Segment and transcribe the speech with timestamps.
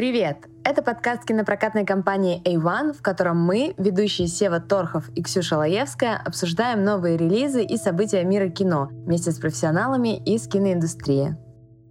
[0.00, 0.46] Привет!
[0.64, 6.84] Это подкаст кинопрокатной компании A1, в котором мы, ведущие Сева Торхов и Ксюша Лаевская, обсуждаем
[6.84, 11.36] новые релизы и события мира кино вместе с профессионалами из киноиндустрии.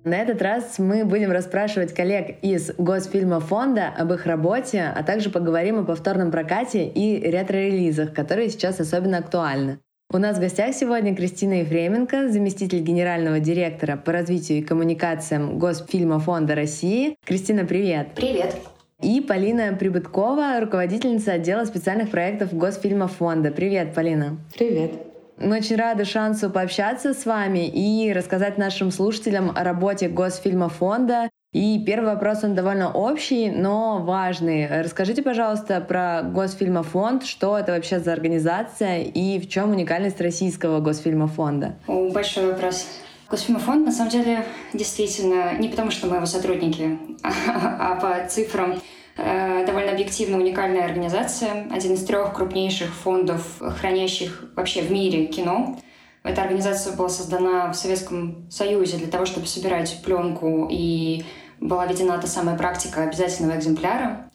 [0.06, 5.30] На этот раз мы будем расспрашивать коллег из Госфильма фонда об их работе, а также
[5.30, 9.82] поговорим о повторном прокате и ретро-релизах, которые сейчас особенно актуальны.
[10.12, 16.18] У нас в гостях сегодня Кристина Ефременко, заместитель генерального директора по развитию и коммуникациям Госфильма
[16.18, 17.16] фонда России.
[17.24, 18.08] Кристина, привет!
[18.16, 18.56] Привет!
[19.04, 23.52] И Полина Прибыткова, руководительница отдела специальных проектов Госфильма фонда.
[23.52, 24.40] Привет, Полина!
[24.58, 24.94] Привет!
[25.38, 31.30] Мы очень рады шансу пообщаться с вами и рассказать нашим слушателям о работе Госфильма фонда
[31.52, 34.84] и первый вопрос, он довольно общий, но важный.
[34.84, 41.78] Расскажите, пожалуйста, про Госфильмофонд, что это вообще за организация и в чем уникальность российского Госфильмофонда?
[41.88, 42.86] Большой вопрос.
[43.32, 48.80] Госфильмофонд, на самом деле, действительно, не потому что мы его сотрудники, а, а по цифрам,
[49.18, 55.80] э, довольно объективно уникальная организация, один из трех крупнейших фондов, хранящих вообще в мире кино.
[56.24, 61.24] Эта организация была создана в Советском Союзе для того, чтобы собирать пленку, и
[61.60, 64.30] была введена та самая практика обязательного экземпляра.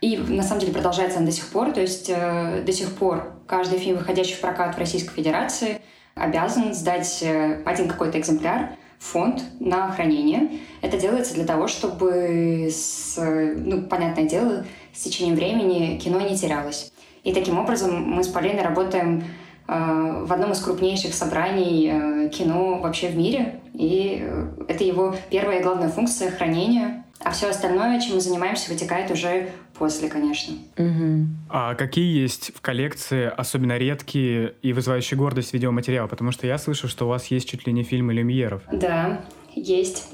[0.00, 1.72] И на самом деле продолжается она до сих пор.
[1.72, 5.80] То есть э, до сих пор каждый фильм, выходящий в прокат в Российской Федерации,
[6.14, 10.60] обязан сдать э, один какой-то экземпляр в фонд на хранение.
[10.80, 16.92] Это делается для того, чтобы, с, ну, понятное дело, с течением времени кино не терялось.
[17.22, 19.24] И таким образом мы с Полиной работаем
[19.70, 23.60] в одном из крупнейших собраний э, кино вообще в мире.
[23.72, 27.04] И э, это его первая и главная функция— хранения.
[27.22, 30.54] А все остальное, чем мы занимаемся, вытекает уже после, конечно.
[30.76, 31.26] Угу.
[31.50, 36.08] А какие есть в коллекции особенно редкие и вызывающие гордость видеоматериалы?
[36.08, 38.62] Потому что я слышу, что у вас есть чуть ли не фильмы Люмьеров.
[38.72, 39.20] Да,
[39.54, 40.08] есть.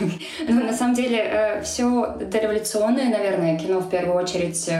[0.48, 4.70] ну, на самом деле, все дореволюционное, наверное, кино в первую очередь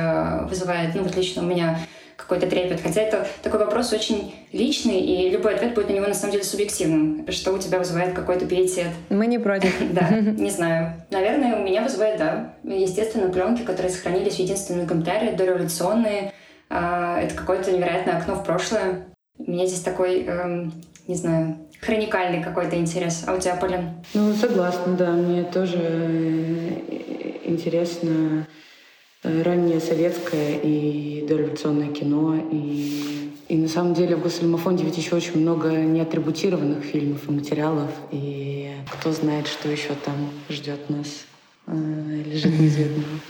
[0.48, 1.78] вызывает, ну, вот лично у меня
[2.22, 2.80] какой-то трепет.
[2.80, 6.44] Хотя это такой вопрос очень личный, и любой ответ будет на него на самом деле
[6.44, 7.26] субъективным.
[7.30, 8.88] Что у тебя вызывает какой-то пиетет?
[9.10, 9.72] Мы не против.
[9.92, 10.94] Да, не знаю.
[11.10, 12.54] Наверное, у меня вызывает, да.
[12.64, 16.32] Естественно, пленки, которые сохранились в единственном экземпляре, дореволюционные.
[16.70, 19.04] А, это какое-то невероятное окно в прошлое.
[19.38, 20.72] У меня здесь такой, эм,
[21.06, 23.24] не знаю, хроникальный какой-то интерес.
[23.26, 23.90] А у тебя, Полин?
[24.14, 25.10] Ну, согласна, да.
[25.10, 28.46] Мне тоже э, интересно
[29.22, 32.36] раннее советское и дореволюционное кино.
[32.50, 37.90] И, и на самом деле в Госфильмофонде ведь еще очень много неатрибутированных фильмов и материалов.
[38.10, 40.14] И кто знает, что еще там
[40.48, 41.26] ждет нас,
[41.66, 43.20] э, лежит неизведанного.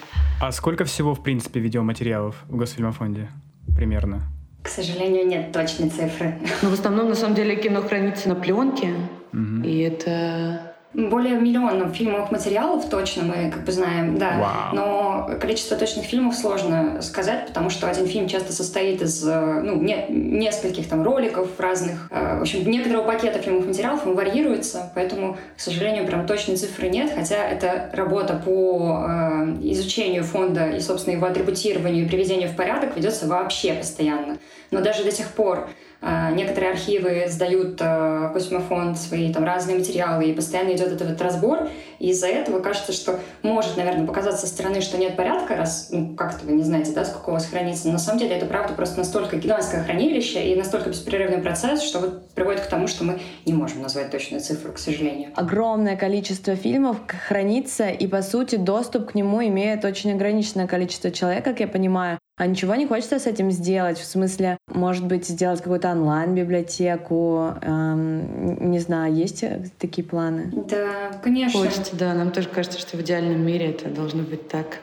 [0.40, 3.28] А сколько всего, в принципе, видеоматериалов в Госфильмофонде?
[3.76, 4.22] Примерно.
[4.62, 6.38] К сожалению, нет точной цифры.
[6.62, 8.94] Но в основном, на самом деле, кино хранится на пленке.
[9.32, 9.62] Угу.
[9.64, 14.72] И это более миллиона фильмовых материалов точно мы как бы знаем, да.
[14.72, 14.74] Wow.
[14.74, 19.80] Но количество точных фильмов сложно сказать, потому что один фильм часто состоит из э, ну,
[19.80, 22.08] не, нескольких там роликов разных.
[22.10, 26.88] Э, в общем, некоторого пакета фильмовых материалов он варьируется, поэтому, к сожалению, прям точной цифры
[26.88, 32.56] нет, хотя это работа по э, изучению фонда и, собственно, его атрибутированию и приведению в
[32.56, 34.36] порядок ведется вообще постоянно.
[34.72, 35.68] Но даже до сих пор
[36.00, 41.22] а, некоторые архивы сдают в Космофонд свои там разные материалы, и постоянно идет этот вот
[41.22, 41.68] разбор.
[42.00, 46.16] И из-за этого кажется, что может, наверное, показаться со стороны, что нет порядка, раз, ну,
[46.16, 47.86] как-то вы не знаете, да, сколько у вас хранится.
[47.86, 52.00] Но на самом деле это правда просто настолько гигантское хранилище и настолько беспрерывный процесс, что
[52.00, 55.30] вот приводит к тому, что мы не можем назвать точную цифру, к сожалению.
[55.36, 56.96] Огромное количество фильмов
[57.28, 62.18] хранится, и, по сути, доступ к нему имеет очень ограниченное количество человек, как я понимаю.
[62.36, 63.98] А ничего не хочется с этим сделать?
[63.98, 67.54] В смысле, может быть, сделать какую-то онлайн-библиотеку?
[67.60, 69.44] Эм, не знаю, есть
[69.78, 70.50] такие планы?
[70.50, 71.60] Да, конечно.
[71.60, 72.14] Хочется, да.
[72.14, 74.78] Нам тоже кажется, что в идеальном мире это должно быть так.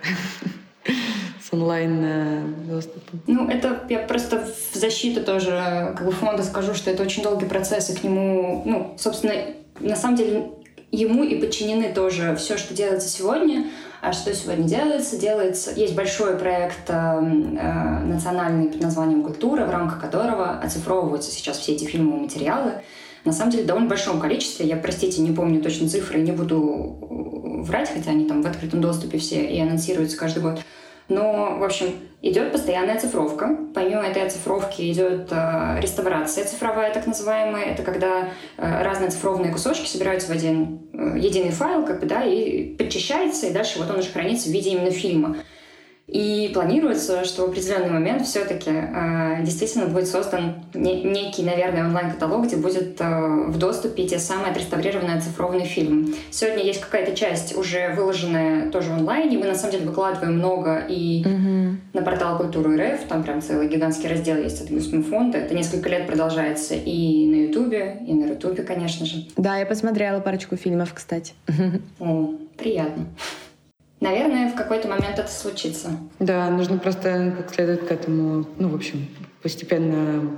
[1.41, 3.21] С онлайн-доступом.
[3.25, 7.47] Ну, это я просто в защиту тоже как бы фонда скажу, что это очень долгий
[7.47, 9.33] процесс, и к нему, ну, собственно,
[9.79, 10.51] на самом деле
[10.91, 13.65] ему и подчинены тоже все, что делается сегодня,
[14.01, 15.19] а что сегодня делается?
[15.19, 15.71] Делается...
[15.71, 21.73] Есть большой проект э, э, национальный под названием «Культура», в рамках которого оцифровываются сейчас все
[21.73, 22.73] эти фильмовые материалы.
[23.25, 24.65] На самом деле в довольно большом количестве.
[24.65, 26.97] Я, простите, не помню точно цифры не буду
[27.63, 30.59] врать, хотя они там в открытом доступе все и анонсируются каждый год.
[31.09, 31.87] Но, в общем,
[32.21, 33.57] идет постоянная оцифровка.
[33.73, 37.65] Помимо этой оцифровки идет э, реставрация цифровая, так называемая.
[37.65, 42.23] Это когда э, разные цифровные кусочки собираются в один э, единый файл, как бы, да,
[42.23, 45.37] и подчищается, и дальше вот он уже хранится в виде именно фильма.
[46.11, 52.47] И планируется, что в определенный момент все-таки э, действительно будет создан не, некий, наверное, онлайн-каталог,
[52.47, 56.15] где будет э, в доступе те самые отреставрированные оцифрованные фильмы.
[56.31, 59.37] Сегодня есть какая-то часть уже выложенная тоже в онлайне.
[59.37, 61.75] Мы на самом деле выкладываем много и mm-hmm.
[61.93, 65.37] на портал Культуры РФ, там прям целый гигантский раздел есть от Гусмин фонда.
[65.37, 69.27] Это несколько лет продолжается и на Ютубе, и на Рутубе, конечно же.
[69.37, 71.33] Да, я посмотрела парочку фильмов, кстати.
[71.99, 73.05] О, приятно.
[73.99, 75.89] Наверное, в какой-то момент это случится.
[76.19, 79.07] Да, нужно просто как следует к этому, ну, в общем,
[79.41, 80.29] постепенно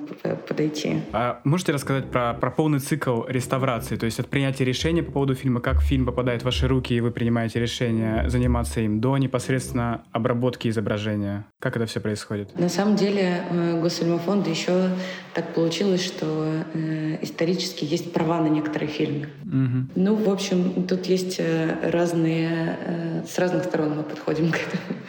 [0.47, 1.01] подойти.
[1.11, 3.95] А можете рассказать про, про полный цикл реставрации?
[3.95, 7.01] То есть от принятия решения по поводу фильма, как фильм попадает в ваши руки, и
[7.01, 11.45] вы принимаете решение заниматься им, до непосредственно обработки изображения?
[11.59, 12.57] Как это все происходит?
[12.59, 14.89] На самом деле э, Госфильмофонда еще
[15.33, 19.27] так получилось, что э, исторически есть права на некоторые фильмы.
[19.45, 19.91] Угу.
[19.95, 22.77] Ну, в общем, тут есть э, разные...
[22.85, 24.99] Э, с разных сторон мы подходим к этому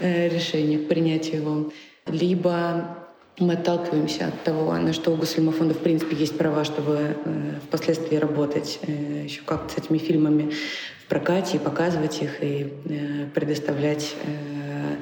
[0.00, 1.72] э, решению, к принятию его.
[2.06, 3.05] Либо
[3.38, 8.16] мы отталкиваемся от того, на что у Госфильмофонда в принципе есть права, чтобы э, впоследствии
[8.16, 10.52] работать э, еще как-то с этими фильмами
[11.04, 14.96] в прокате, и показывать их, и э, предоставлять э,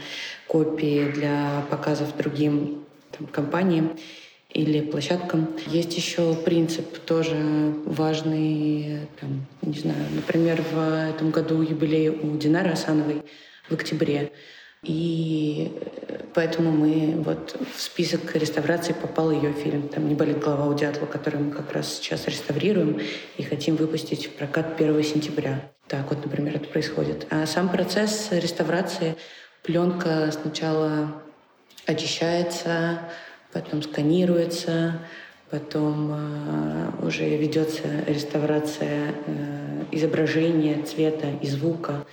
[0.48, 2.84] копии для показов другим
[3.16, 3.96] там, компаниям
[4.50, 5.48] или площадкам.
[5.66, 7.36] Есть еще принцип тоже
[7.84, 13.22] важный, там, не знаю, например, в этом году юбилей у Динары Асановой
[13.68, 14.32] в октябре.
[14.84, 15.72] И
[16.34, 19.88] поэтому мы вот в список реставрации попал ее фильм.
[19.88, 23.00] Там «Не болит голова у дятла», который мы как раз сейчас реставрируем
[23.36, 25.70] и хотим выпустить в прокат 1 сентября.
[25.88, 27.26] Так вот, например, это происходит.
[27.30, 29.16] А сам процесс реставрации,
[29.62, 31.22] пленка сначала
[31.86, 33.00] очищается,
[33.52, 35.00] потом сканируется,
[35.50, 42.06] потом э, уже ведется реставрация э, изображения, цвета и звука.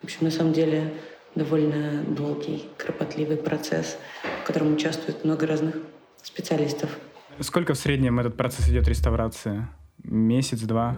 [0.00, 0.92] В общем, на самом деле
[1.34, 3.98] довольно долгий, кропотливый процесс,
[4.42, 5.76] в котором участвует много разных
[6.22, 6.90] специалистов.
[7.40, 9.66] Сколько в среднем этот процесс идет реставрации?
[10.04, 10.96] Месяц, два,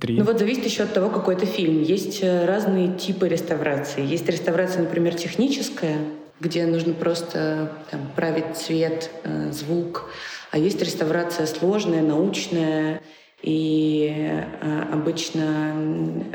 [0.00, 0.16] три?
[0.16, 1.82] Ну вот зависит еще от того, какой это фильм.
[1.82, 4.04] Есть э, разные типы реставрации.
[4.04, 5.98] Есть реставрация, например, техническая,
[6.40, 10.10] где нужно просто там, править цвет, э, звук.
[10.50, 13.02] А есть реставрация сложная, научная,
[13.42, 15.72] и э, обычно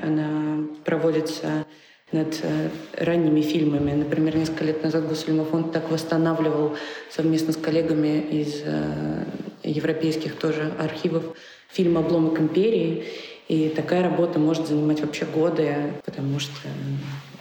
[0.02, 1.66] она проводится
[2.14, 3.92] над э, ранними фильмами.
[3.94, 6.76] Например, несколько лет назад Госфильмофонд так восстанавливал
[7.10, 9.26] совместно с коллегами из э,
[9.64, 11.24] европейских тоже архивов
[11.70, 13.06] фильм «Обломок империи».
[13.50, 16.70] И такая работа может занимать вообще годы, потому что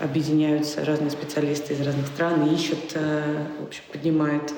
[0.00, 4.52] объединяются разные специалисты из разных стран и ищут, э, в общем, поднимают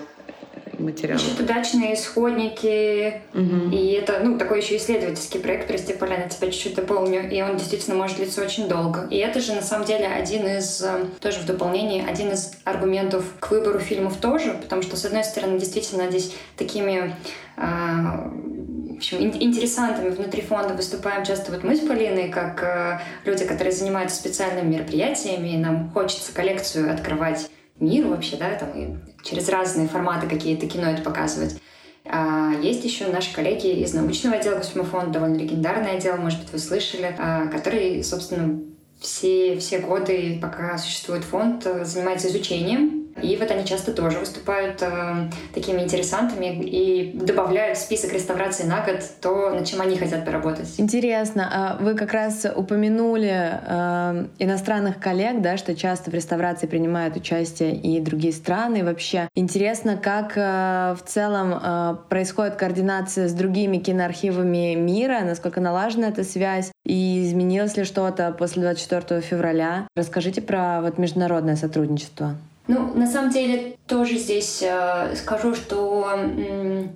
[0.83, 1.21] материалы.
[1.21, 3.23] Ищут удачные исходники.
[3.35, 3.71] Угу.
[3.73, 7.31] И это, ну, такой еще исследовательский проект, прости, Поляна, тебя чуть-чуть дополню.
[7.31, 9.07] И он действительно может длиться очень долго.
[9.11, 13.25] И это же, на самом деле, один из, э, тоже в дополнение, один из аргументов
[13.41, 17.15] к выбору фильмов тоже, потому что, с одной стороны, действительно здесь такими
[17.57, 18.31] а,
[18.95, 23.73] в общем, интересантами внутри фонда выступаем часто вот мы с Полиной, как э, люди, которые
[23.73, 29.89] занимаются специальными мероприятиями, и нам хочется коллекцию открывать миру вообще, да, там, и через разные
[29.89, 31.61] форматы какие-то кино это показывать.
[32.07, 36.59] А есть еще наши коллеги из научного отдела Космофонда, довольно легендарный отдел, может быть, вы
[36.59, 38.61] слышали, а, который, собственно,
[39.01, 45.31] все, все годы, пока существует фонд, занимается изучением и вот они часто тоже выступают э,
[45.55, 50.75] такими интересантами и добавляют в список реставрации на год то, над чем они хотят поработать.
[50.79, 51.49] Интересно.
[51.53, 57.77] А вы как раз упомянули э, иностранных коллег, да, что часто в реставрации принимают участие
[57.77, 58.85] и другие страны.
[58.85, 66.09] Вообще интересно, как э, в целом э, происходит координация с другими киноархивами мира, насколько налажена
[66.09, 69.87] эта связь и изменилось ли что-то после 24 февраля.
[69.97, 72.37] Расскажите про вот международное сотрудничество.
[72.67, 76.87] Ну, на самом деле, тоже здесь э, скажу, что э,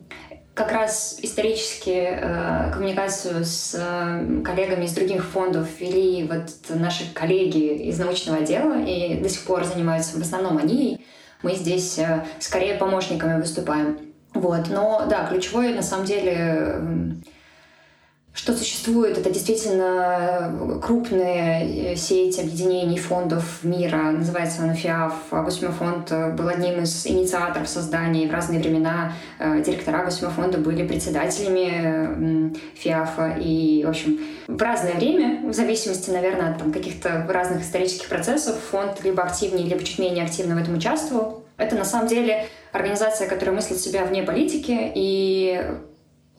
[0.55, 7.89] как раз исторически э, коммуникацию с э, коллегами из других фондов вели вот наши коллеги
[7.89, 11.05] из научного отдела, и до сих пор занимаются в основном они.
[11.43, 13.99] Мы здесь э, скорее помощниками выступаем.
[14.33, 14.69] Вот.
[14.71, 17.13] Но да, ключевое на самом деле э,
[18.39, 19.19] что существует.
[19.19, 24.13] Это действительно крупные э, сеть объединений фондов мира.
[24.13, 25.13] Называется она ФИАФ.
[25.33, 28.29] Госмофонд э, был одним из инициаторов создания.
[28.29, 33.39] В разные времена э, директора Госмофонда были председателями ФИАФа.
[33.41, 39.03] И, в общем, в разное время, в зависимости, наверное, от каких-то разных исторических процессов, фонд
[39.03, 41.43] либо активнее, либо чуть менее активно в этом участвовал.
[41.57, 45.61] Это, на самом деле, организация, которая мыслит себя вне политики и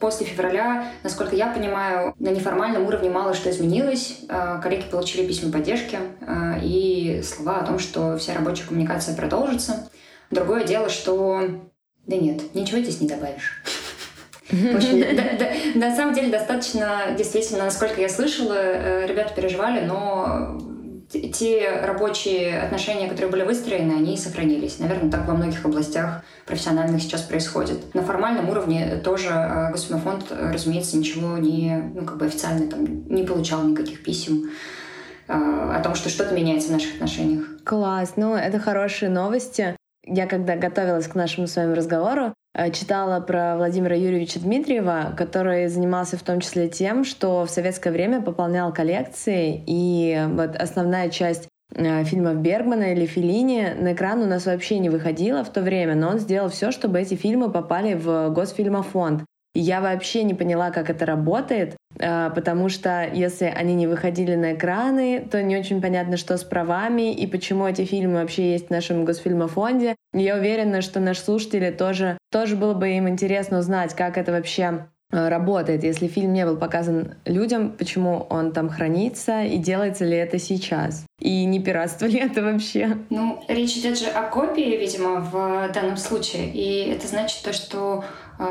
[0.00, 4.20] После февраля, насколько я понимаю, на неформальном уровне мало что изменилось.
[4.30, 9.90] Э, коллеги получили письма поддержки э, и слова о том, что вся рабочая коммуникация продолжится.
[10.30, 11.42] Другое дело, что...
[12.06, 13.62] Да нет, ничего здесь не добавишь.
[14.50, 15.04] В общем,
[15.78, 20.58] на самом деле достаточно, действительно, насколько я слышала, э, ребята переживали, но
[21.10, 24.78] те рабочие отношения, которые были выстроены, они сохранились.
[24.78, 27.94] Наверное, так во многих областях профессиональных сейчас происходит.
[27.94, 33.24] На формальном уровне тоже э, Госфильмофонд, разумеется, ничего не, ну, как бы официально там не
[33.24, 34.50] получал никаких писем
[35.26, 37.44] э, о том, что что-то меняется в наших отношениях.
[37.64, 39.76] Класс, ну это хорошие новости.
[40.06, 42.32] Я когда готовилась к нашему с вами разговору, э,
[42.72, 48.20] читала про Владимира Юрьевича Дмитриева, который занимался в том числе тем, что в советское время
[48.20, 54.46] пополнял коллекции, и вот основная часть э, фильмов Бергмана или Филини на экран у нас
[54.46, 58.30] вообще не выходила в то время, но он сделал все, чтобы эти фильмы попали в
[58.30, 59.24] Госфильмофонд.
[59.54, 64.54] Я вообще не поняла, как это работает, а, потому что если они не выходили на
[64.54, 68.70] экраны, то не очень понятно, что с правами и почему эти фильмы вообще есть в
[68.70, 69.96] нашем Госфильмофонде.
[70.12, 74.86] Я уверена, что наши слушатели тоже, тоже было бы им интересно узнать, как это вообще
[75.12, 80.16] а, работает, если фильм не был показан людям, почему он там хранится и делается ли
[80.16, 81.04] это сейчас.
[81.18, 82.96] И не пиратство ли это вообще?
[83.10, 86.50] Ну, речь идет же о копии, видимо, в данном случае.
[86.52, 88.04] И это значит то, что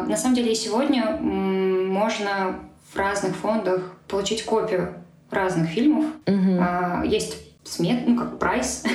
[0.08, 2.60] на самом деле и сегодня можно
[2.94, 4.96] в разных фондах получить копию
[5.32, 6.06] разных фильмов.
[6.28, 7.06] Угу.
[7.06, 8.84] Есть смет, ну как прайс.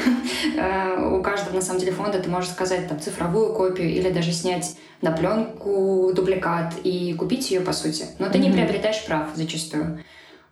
[0.59, 4.31] А, у каждого на самом деле фонда ты можешь сказать там цифровую копию или даже
[4.31, 8.05] снять на пленку дубликат и купить ее по сути.
[8.19, 10.05] Но ты не приобретаешь прав зачастую.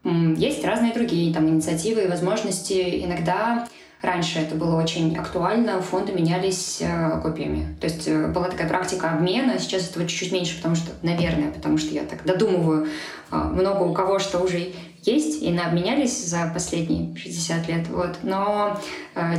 [0.02, 3.04] Есть разные другие там инициативы и возможности.
[3.04, 3.68] Иногда
[4.02, 7.76] Раньше это было очень актуально, фонды менялись э, копиями.
[7.80, 11.78] То есть э, была такая практика обмена, сейчас этого чуть-чуть меньше, потому что, наверное, потому
[11.78, 12.88] что я так додумываю,
[13.30, 14.72] э, много у кого что уже
[15.04, 17.86] есть, и на обменялись за последние 60 лет.
[17.88, 18.18] Вот.
[18.24, 18.80] Но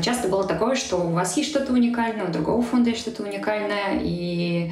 [0.01, 3.99] часто было такое, что у вас есть что-то уникальное, у другого фонда есть что-то уникальное,
[4.01, 4.71] и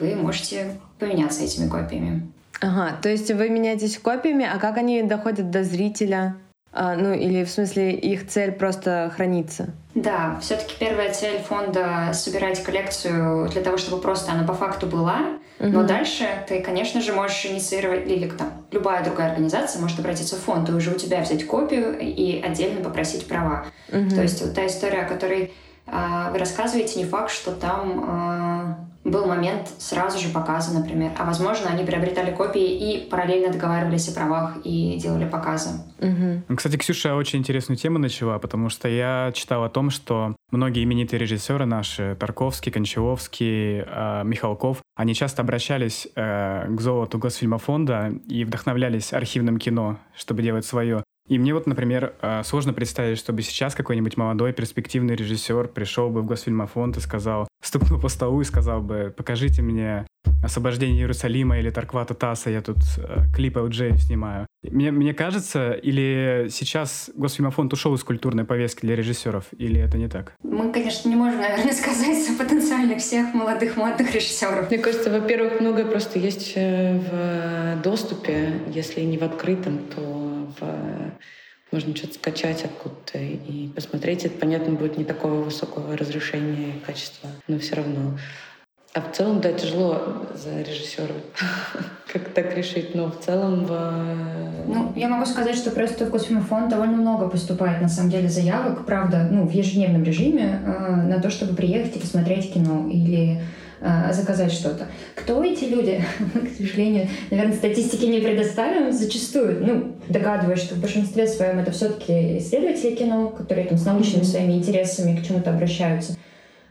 [0.00, 2.32] вы можете поменяться этими копиями.
[2.60, 6.36] Ага, то есть вы меняетесь копиями, а как они доходят до зрителя?
[6.72, 9.70] А, ну или в смысле их цель просто храниться?
[9.94, 15.38] Да, все-таки первая цель фонда собирать коллекцию для того, чтобы просто она по факту была.
[15.58, 15.68] Угу.
[15.68, 20.38] Но дальше ты, конечно же, можешь инициировать, или там, любая другая организация может обратиться в
[20.38, 23.66] фонд и уже у тебя взять копию и отдельно попросить права.
[23.88, 24.10] Угу.
[24.10, 25.52] То есть вот та история, о которой
[25.86, 28.59] э, вы рассказываете, не факт, что там э,
[29.10, 31.12] был момент сразу же показа, например.
[31.18, 35.70] А возможно, они приобретали копии и параллельно договаривались о правах и делали показы.
[35.98, 36.56] Угу.
[36.56, 41.20] Кстати, Ксюша очень интересную тему начала, потому что я читал о том, что многие именитые
[41.20, 49.12] режиссеры наши, Тарковский, Кончаловский, э, Михалков, они часто обращались э, к золоту Госфильмофонда и вдохновлялись
[49.12, 51.02] архивным кино, чтобы делать свое.
[51.30, 56.22] И мне вот, например, э, сложно представить, чтобы сейчас какой-нибудь молодой перспективный режиссер пришел бы
[56.22, 60.08] в Госфильмофонд и сказал, стукнул по столу и сказал бы, покажите мне
[60.42, 64.48] «Освобождение Иерусалима» или «Тарквата Таса», я тут э, клип LJ снимаю.
[64.64, 70.08] Мне, мне кажется, или сейчас Госфильмофонд ушел из культурной повестки для режиссеров, или это не
[70.08, 70.32] так?
[70.42, 74.68] Мы, конечно, не можем, наверное, сказать за потенциальных всех молодых молодых режиссеров.
[74.68, 81.12] Мне кажется, во-первых, многое просто есть э, в доступе, если не в открытом, то в
[81.72, 84.24] можно что-то скачать откуда-то и посмотреть.
[84.24, 88.18] Это, понятно, будет не такого высокого разрешения и качества, но все равно.
[88.92, 91.14] А в целом, да, тяжело за режиссера
[92.12, 93.64] как так решить, но в целом...
[93.64, 93.70] В...
[94.66, 98.84] Ну, я могу сказать, что просто в Космофонд довольно много поступает, на самом деле, заявок,
[98.86, 103.40] правда, ну, в ежедневном режиме э, на то, чтобы приехать и посмотреть кино или
[103.80, 104.86] э, заказать что-то.
[105.14, 106.02] Кто эти люди?
[106.34, 109.64] Мы, к сожалению, наверное, статистики не предоставим зачастую.
[109.66, 114.52] Ну, догадываюсь, что в большинстве своем это все-таки исследователи кино, которые там с научными своими
[114.54, 116.16] интересами к чему-то обращаются.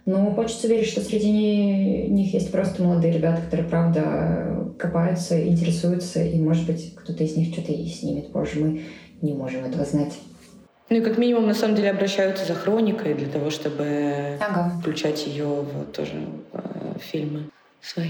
[0.06, 6.40] Но хочется верить, что среди них есть просто молодые ребята, которые, правда, копаются, интересуются, и,
[6.40, 8.60] может быть, кто-то из них что-то и снимет позже.
[8.60, 8.82] Мы
[9.22, 10.14] не можем этого знать.
[10.90, 14.72] Ну и как минимум, на самом деле, обращаются за хроникой для того, чтобы ага.
[14.80, 16.14] включать ее в тоже
[16.52, 17.50] в фильмы
[17.82, 18.10] свои.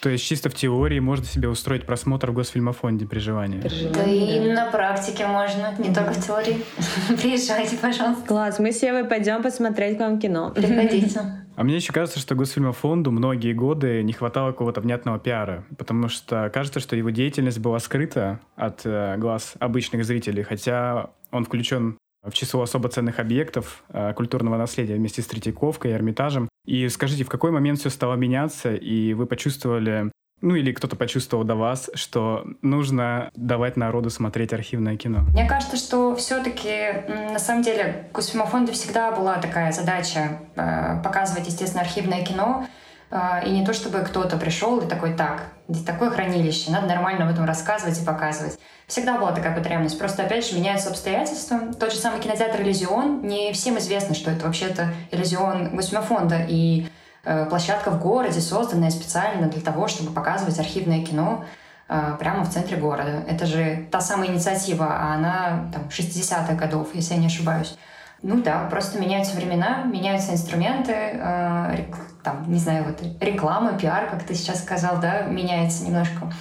[0.00, 3.60] То есть чисто в теории можно себе устроить просмотр в Госфильмофонде при желании?
[3.60, 3.94] При желании.
[3.94, 6.58] Да и на практике можно, не только в теории.
[7.20, 8.24] Приезжайте, пожалуйста.
[8.24, 10.50] Класс, мы с Евой пойдем посмотреть к вам кино.
[10.54, 11.20] Приходите.
[11.56, 16.48] А мне еще кажется, что Госфильмофонду многие годы не хватало какого-то внятного пиара, потому что
[16.54, 22.32] кажется, что его деятельность была скрыта от э, глаз обычных зрителей, хотя он включен в
[22.32, 26.48] число особо ценных объектов э, культурного наследия вместе с Третьяковкой и Эрмитажем.
[26.64, 30.10] И скажите, в какой момент все стало меняться, и вы почувствовали
[30.40, 35.24] Ну или кто-то почувствовал до вас, что нужно давать народу смотреть архивное кино?
[35.32, 41.82] Мне кажется, что все-таки на самом деле Госфильмофонду всегда была такая задача э, показывать, естественно,
[41.82, 42.66] архивное кино.
[43.10, 47.24] Э, и не то, чтобы кто-то пришел и такой, так, здесь такое хранилище, надо нормально
[47.24, 48.58] об этом рассказывать и показывать.
[48.86, 49.98] Всегда была такая потребность.
[49.98, 51.60] Просто, опять же, меняются обстоятельства.
[51.78, 53.22] Тот же самый кинотеатр «Иллюзион».
[53.22, 56.46] Не всем известно, что это вообще-то «Иллюзион» Госфильмофонда.
[56.48, 56.88] И
[57.30, 61.44] Э, площадка в городе, созданная специально для того, чтобы показывать архивное кино
[61.88, 63.22] э, прямо в центре города.
[63.28, 67.76] Это же та самая инициатива, а она там 60-х годов, если я не ошибаюсь.
[68.22, 71.84] Ну да, просто меняются времена, меняются инструменты, э,
[72.24, 76.32] там, не знаю, вот реклама, пиар, как ты сейчас сказал, да, меняется немножко.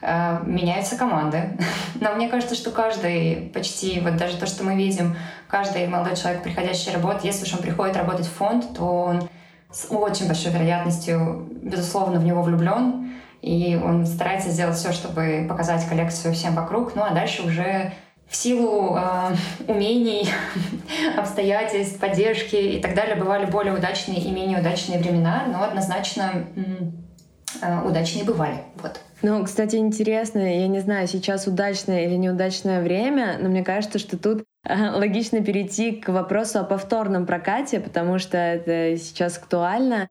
[0.00, 1.58] Э, меняются команды.
[2.00, 5.14] Но мне кажется, что каждый, почти вот даже то, что мы видим,
[5.46, 9.28] каждый молодой человек, приходящий работать, если уж он приходит работать в фонд, то он
[9.70, 13.12] с очень большой вероятностью, безусловно, в него влюблен,
[13.42, 17.92] и он старается сделать все, чтобы показать коллекцию всем вокруг, ну а дальше уже
[18.30, 19.34] в силу э,
[19.66, 20.30] умений,
[21.16, 26.46] обстоятельств, поддержки и так далее бывали более удачные и менее удачные времена, но однозначно
[27.60, 28.62] э, удачные бывали.
[28.76, 29.00] Вот.
[29.22, 34.16] Ну, кстати, интересно, я не знаю, сейчас удачное или неудачное время, но мне кажется, что
[34.16, 40.08] тут логично перейти к вопросу о повторном прокате, потому что это сейчас актуально.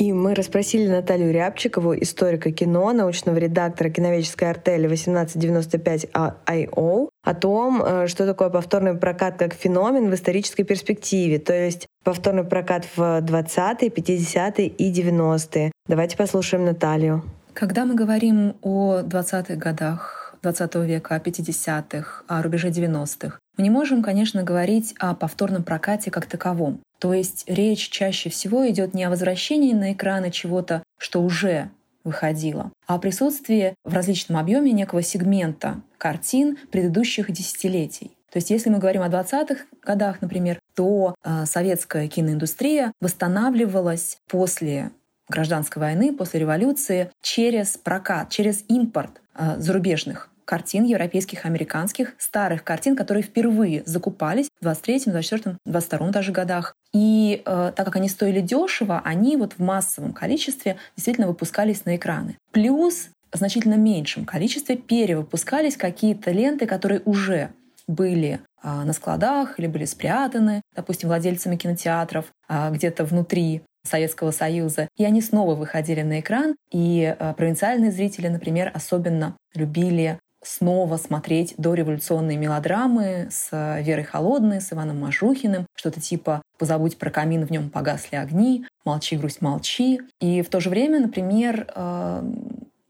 [0.00, 8.06] И мы расспросили Наталью Рябчикову, историка кино, научного редактора киноведческой артели 1895.io, о том, э,
[8.06, 13.90] что такое повторный прокат как феномен в исторической перспективе, то есть повторный прокат в 20-е,
[13.90, 15.70] 50-е и 90-е.
[15.86, 17.22] Давайте послушаем Наталью.
[17.52, 23.68] Когда мы говорим о 20-х годах XX века, о 50-х, о рубеже 90-х, мы не
[23.68, 26.80] можем, конечно, говорить о повторном прокате как таковом.
[26.98, 31.68] То есть речь чаще всего идет не о возвращении на экраны чего-то, что уже
[32.02, 38.12] выходило, а о присутствии в различном объеме некого сегмента картин предыдущих десятилетий.
[38.32, 44.90] То есть если мы говорим о 20-х годах, например, то э, советская киноиндустрия восстанавливалась после
[45.28, 52.96] гражданской войны, после революции через прокат, через импорт э, зарубежных картин европейских, американских, старых картин,
[52.96, 56.74] которые впервые закупались в 23-м, 24-м, 22-м даже годах.
[56.92, 61.94] И э, так как они стоили дешево, они вот в массовом количестве действительно выпускались на
[61.94, 62.36] экраны.
[62.50, 67.50] Плюс в значительно меньшем количестве перевыпускались какие-то ленты, которые уже
[67.86, 74.88] были э, на складах или были спрятаны, допустим, владельцами кинотеатров э, где-то внутри Советского Союза.
[74.96, 81.54] И они снова выходили на экран, и э, провинциальные зрители, например, особенно любили снова смотреть
[81.58, 83.50] дореволюционные мелодрамы с
[83.82, 89.16] Верой Холодной, с Иваном Мажухиным, что-то типа «Позабудь про камин, в нем погасли огни», «Молчи,
[89.16, 90.00] грусть, молчи».
[90.20, 92.22] И в то же время, например, э,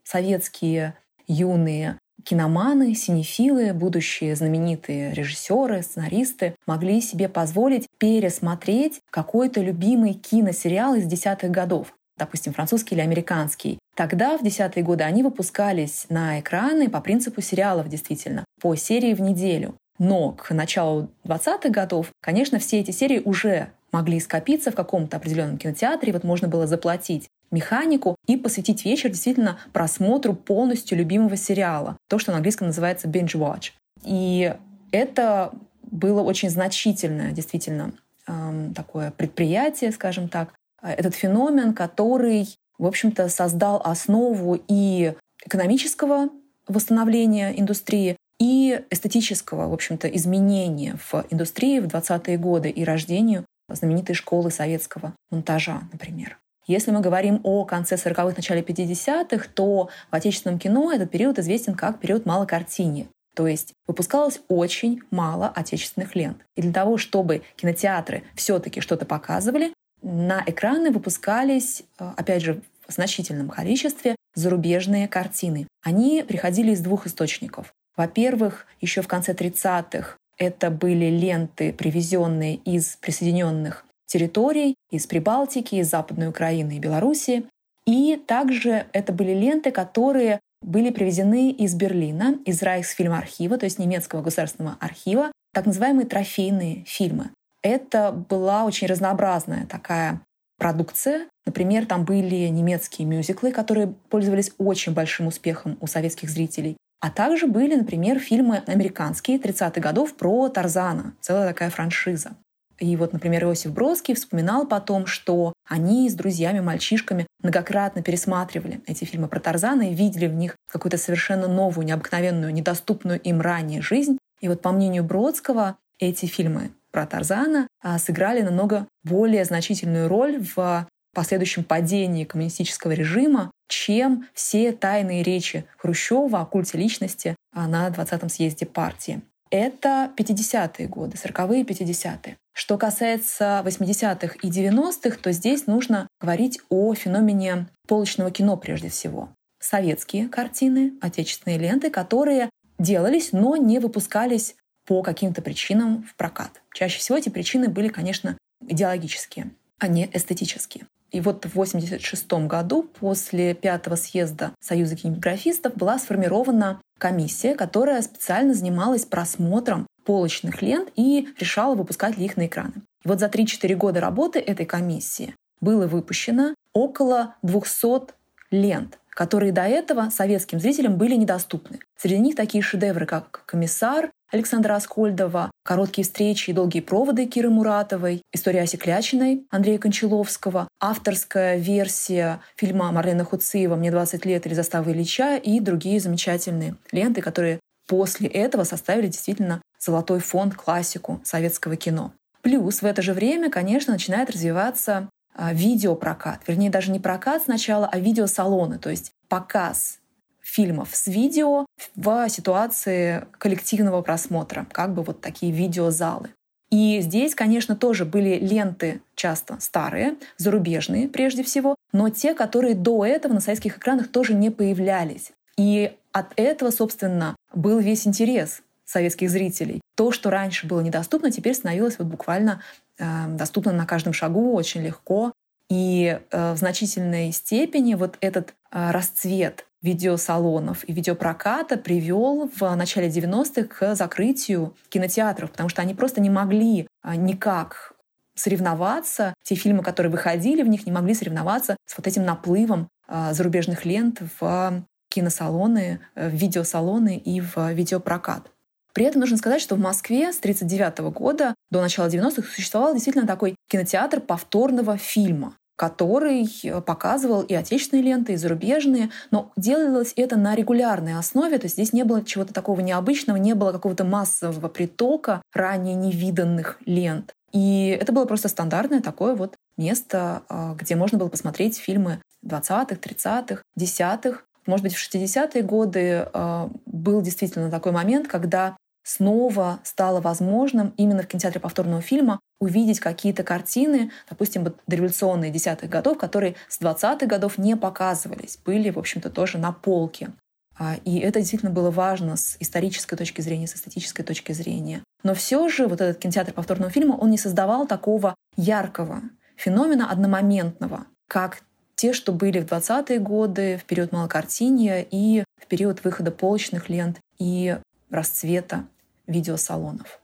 [0.03, 0.95] советские
[1.27, 11.05] юные киноманы, синефилы, будущие знаменитые режиссеры, сценаристы могли себе позволить пересмотреть какой-то любимый киносериал из
[11.05, 13.79] десятых годов допустим, французский или американский.
[13.95, 19.21] Тогда, в десятые годы, они выпускались на экраны по принципу сериалов, действительно, по серии в
[19.21, 19.73] неделю.
[19.97, 25.57] Но к началу 20-х годов, конечно, все эти серии уже могли скопиться в каком-то определенном
[25.57, 31.97] кинотеатре, вот можно было заплатить механику и посвятить вечер действительно просмотру полностью любимого сериала.
[32.07, 33.71] То, что на английском называется binge watch.
[34.03, 34.55] И
[34.91, 37.93] это было очень значительное, действительно,
[38.27, 45.13] эм, такое предприятие, скажем так, этот феномен, который, в общем-то, создал основу и
[45.45, 46.29] экономического
[46.67, 54.15] восстановления индустрии, и эстетического, в общем-то, изменения в индустрии в 20-е годы и рождению знаменитой
[54.15, 56.39] школы советского монтажа, например.
[56.65, 61.75] Если мы говорим о конце 40-х, начале 50-х, то в отечественном кино этот период известен
[61.75, 63.07] как период малокартиния.
[63.35, 66.37] То есть выпускалось очень мало отечественных лент.
[66.55, 72.93] И для того, чтобы кинотеатры все-таки что-то показывали, на экраны выпускались, э, опять же, в
[72.93, 75.67] значительном количестве зарубежные картины.
[75.83, 77.73] Они приходили из двух источников.
[77.95, 85.89] Во-первых, еще в конце 30-х это были ленты, привезенные из присоединенных территорий, из Прибалтики, из
[85.89, 87.45] Западной Украины и Белоруссии.
[87.85, 94.21] И также это были ленты, которые были привезены из Берлина, из Райхсфильмархива, то есть немецкого
[94.21, 100.21] государственного архива, так называемые трофейные фильмы это была очень разнообразная такая
[100.57, 101.27] продукция.
[101.45, 106.77] Например, там были немецкие мюзиклы, которые пользовались очень большим успехом у советских зрителей.
[106.99, 112.33] А также были, например, фильмы американские 30-х годов про Тарзана, целая такая франшиза.
[112.77, 119.27] И вот, например, Иосиф Бродский вспоминал потом, что они с друзьями-мальчишками многократно пересматривали эти фильмы
[119.27, 124.17] про Тарзана и видели в них какую-то совершенно новую, необыкновенную, недоступную им ранее жизнь.
[124.39, 130.43] И вот по мнению Бродского, эти фильмы про Тарзана а, сыграли намного более значительную роль
[130.55, 137.87] в последующем падении коммунистического режима, чем все тайные речи Хрущева о культе личности а, на
[137.89, 139.21] 20-м съезде партии.
[139.49, 142.37] Это 50-е годы, 40-е 50-е.
[142.53, 149.29] Что касается 80-х и 90-х, то здесь нужно говорить о феномене полочного кино прежде всего.
[149.59, 152.49] Советские картины, отечественные ленты, которые
[152.79, 156.61] делались, но не выпускались по каким-то причинам в прокат.
[156.73, 160.87] Чаще всего эти причины были, конечно, идеологические, а не эстетические.
[161.11, 168.53] И вот в 1986 году, после пятого съезда Союза кинематографистов, была сформирована комиссия, которая специально
[168.53, 172.73] занималась просмотром полочных лент и решала, выпускать ли их на экраны.
[173.03, 178.13] И вот за 3-4 года работы этой комиссии было выпущено около 200
[178.51, 181.79] лент, которые до этого советским зрителям были недоступны.
[181.97, 188.21] Среди них такие шедевры, как «Комиссар», Александра Аскольдова, «Короткие встречи и долгие проводы» Киры Муратовой,
[188.31, 195.35] «История Осеклячиной» Андрея Кончаловского, авторская версия фильма Марлена Хуциева «Мне 20 лет» или «Застава Ильича»
[195.35, 202.13] и другие замечательные ленты, которые после этого составили действительно золотой фонд, классику советского кино.
[202.41, 206.41] Плюс в это же время, конечно, начинает развиваться а, видеопрокат.
[206.47, 210.00] Вернее, даже не прокат сначала, а видеосалоны, то есть показ
[210.41, 216.29] фильмов с видео в ситуации коллективного просмотра, как бы вот такие видеозалы.
[216.71, 223.05] И здесь, конечно, тоже были ленты часто старые, зарубежные прежде всего, но те, которые до
[223.05, 225.33] этого на советских экранах тоже не появлялись.
[225.57, 229.81] И от этого, собственно, был весь интерес советских зрителей.
[229.95, 232.61] То, что раньше было недоступно, теперь становилось вот буквально
[232.97, 235.33] э, доступно на каждом шагу, очень легко.
[235.69, 243.09] И э, в значительной степени вот этот э, расцвет видеосалонов и видеопроката привел в начале
[243.09, 247.93] 90-х к закрытию кинотеатров, потому что они просто не могли а, никак
[248.35, 249.33] соревноваться.
[249.43, 253.85] Те фильмы, которые выходили в них, не могли соревноваться с вот этим наплывом а, зарубежных
[253.85, 258.51] лент в киносалоны, в видеосалоны и в видеопрокат.
[258.93, 263.25] При этом нужно сказать, что в Москве с 1939 года до начала 90-х существовал действительно
[263.25, 270.35] такой кинотеатр повторного фильма который э, показывал и отечественные ленты, и зарубежные, но делалось это
[270.35, 274.67] на регулярной основе, то есть здесь не было чего-то такого необычного, не было какого-то массового
[274.67, 277.33] притока ранее невиданных лент.
[277.51, 282.97] И это было просто стандартное такое вот место, а, где можно было посмотреть фильмы 20-х,
[282.97, 284.41] 30-х, 10-х.
[284.67, 291.23] Может быть, в 60-е годы а, был действительно такой момент, когда снова стало возможным именно
[291.23, 297.25] в кинотеатре повторного фильма увидеть какие-то картины, допустим, вот дореволюционные десятых годов, которые с 20-х
[297.25, 300.31] годов не показывались, были, в общем-то, тоже на полке.
[300.77, 305.03] А, и это действительно было важно с исторической точки зрения, с эстетической точки зрения.
[305.23, 309.21] Но все же вот этот кинотеатр повторного фильма, он не создавал такого яркого
[309.55, 311.61] феномена одномоментного, как
[311.95, 317.19] те, что были в 20-е годы, в период малокартинья и в период выхода полочных лент
[317.37, 317.77] и
[318.11, 318.85] расцвета
[319.27, 320.19] видеосалонов.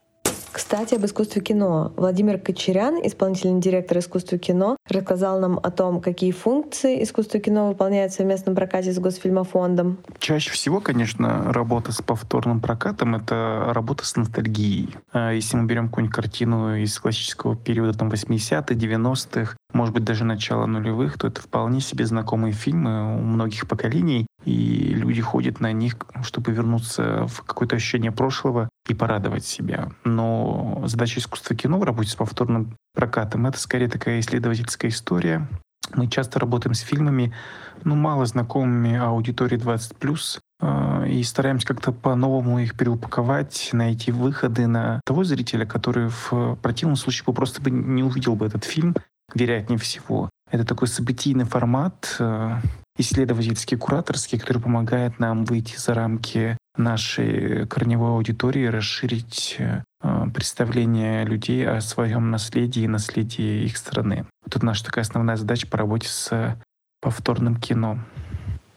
[0.51, 1.93] Кстати, об искусстве кино.
[1.97, 8.11] Владимир Кочерян, исполнительный директор искусства кино, рассказал нам о том, какие функции искусство кино выполняет
[8.11, 9.99] в совместном прокате с Госфильмофондом.
[10.17, 14.95] Чаще всего, конечно, работа с повторным прокатом— это работа с ностальгией.
[15.11, 20.23] А если мы берем какую-нибудь картину из классического периода там, 80-х, 90-х, может быть, даже
[20.23, 25.71] начала нулевых, то это вполне себе знакомые фильмы у многих поколений, и люди ходят на
[25.71, 29.89] них, чтобы вернуться в какое-то ощущение прошлого и порадовать себя.
[30.03, 35.47] Но задача искусства кино в работе с повторным прокатом— это скорее такая исследовательская история.
[35.93, 37.33] Мы часто работаем с фильмами,
[37.83, 45.01] ну, мало знакомыми аудитории 20+, э, и стараемся как-то по-новому их переупаковать, найти выходы на
[45.05, 48.95] того зрителя, который в противном случае бы просто бы не увидел бы этот фильм,
[49.33, 50.29] вероятнее всего.
[50.49, 52.55] Это такой событийный формат, э,
[52.97, 59.81] исследовательский, кураторский, который помогает нам выйти за рамки нашей корневой аудитории, расширить э,
[60.33, 64.25] представление людей о своем наследии и наследии их страны.
[64.49, 66.57] Тут наша такая основная задача по работе с
[67.01, 67.99] повторным кино.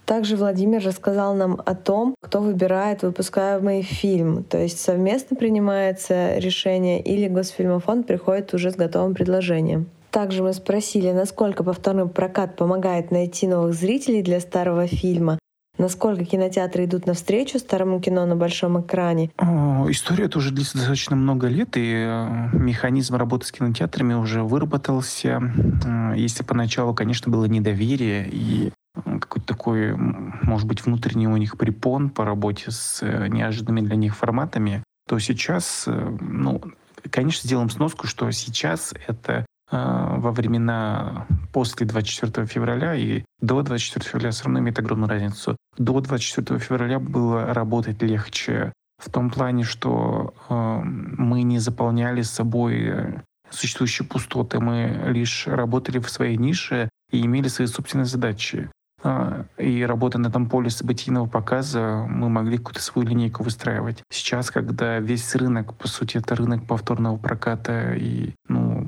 [0.06, 4.42] Также Владимир рассказал нам о том, кто выбирает выпускаемый фильм.
[4.42, 9.86] То есть совместно принимается решение или Госфильмофонд приходит уже с готовым предложением.
[10.10, 15.38] Также мы спросили, насколько повторный прокат помогает найти новых зрителей для старого фильма.
[15.78, 19.30] Насколько кинотеатры идут навстречу старому кино на большом экране?
[19.88, 25.40] История это уже длится достаточно много лет, и э, механизм работы с кинотеатрами уже выработался.
[26.16, 32.24] Если поначалу, конечно, было недоверие и какой-то такой, может быть, внутренний у них препон по
[32.24, 36.60] работе с э, неожиданными для них форматами, то сейчас, э, ну,
[37.10, 44.04] конечно, сделаем сноску, что сейчас это э, во времена после 24 февраля и до 24
[44.04, 45.56] февраля все равно имеет огромную разницу.
[45.78, 53.22] До 24 февраля было работать легче в том плане, что э, мы не заполняли собой
[53.50, 58.70] существующие пустоты, мы лишь работали в своей нише и имели свои собственные задачи.
[59.02, 64.02] А, и работая на этом поле событийного показа, мы могли какую-то свою линейку выстраивать.
[64.12, 68.86] Сейчас, когда весь рынок, по сути, это рынок повторного проката, и ну,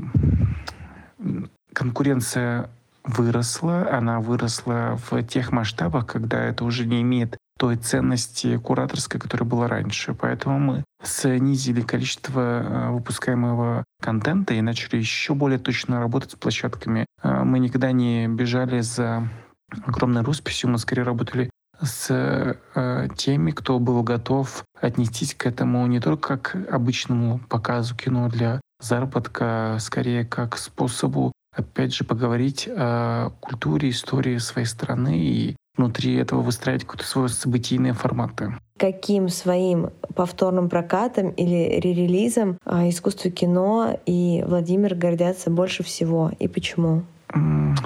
[1.72, 2.70] конкуренция
[3.04, 9.48] выросла, она выросла в тех масштабах, когда это уже не имеет той ценности кураторской, которая
[9.48, 10.14] была раньше.
[10.14, 17.06] Поэтому мы снизили количество а, выпускаемого контента и начали еще более точно работать с площадками.
[17.20, 19.28] А, мы никогда не бежали за
[19.87, 20.70] огромной росписью.
[20.70, 22.06] Мы скорее работали с
[22.74, 28.61] э, теми, кто был готов отнестись к этому не только как обычному показу кино для
[28.83, 36.42] заработка, скорее как способу, опять же, поговорить о культуре, истории своей страны и внутри этого
[36.42, 38.55] выстраивать какие-то свои событийные форматы.
[38.79, 46.49] Каким своим повторным прокатом или ререлизом а, искусство кино и Владимир гордятся больше всего и
[46.49, 47.05] почему?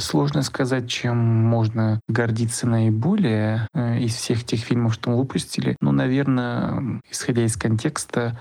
[0.00, 5.76] Сложно сказать, чем можно гордиться наиболее э, из всех тех фильмов, что мы выпустили.
[5.80, 8.36] Ну, наверное, исходя из контекста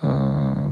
[0.00, 0.06] э,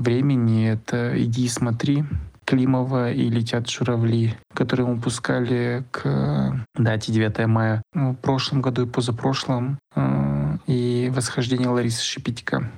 [0.04, 2.04] времени, это «Иди и смотри»,
[2.44, 8.88] Климова и «Летят журавли», которые мы выпускали к дате 9 мая в прошлом году и
[8.88, 12.70] позапрошлом, э, и «Восхождение Ларисы Шипитько».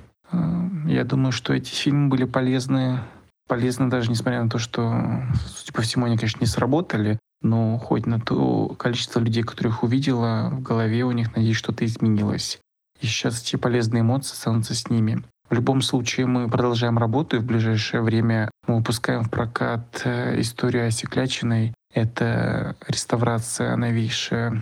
[0.87, 2.99] Я думаю, что эти фильмы были полезны
[3.47, 5.23] полезно даже несмотря на то, что,
[5.55, 10.49] судя по всему, они, конечно, не сработали, но хоть на то количество людей, которых увидела,
[10.51, 12.59] в голове у них, надеюсь, что-то изменилось.
[12.99, 15.23] И сейчас эти полезные эмоции останутся с ними.
[15.49, 20.41] В любом случае мы продолжаем работу, и в ближайшее время мы выпускаем в прокат э,
[20.41, 21.73] историю Осеклячиной.
[21.93, 24.59] Это реставрация новейшая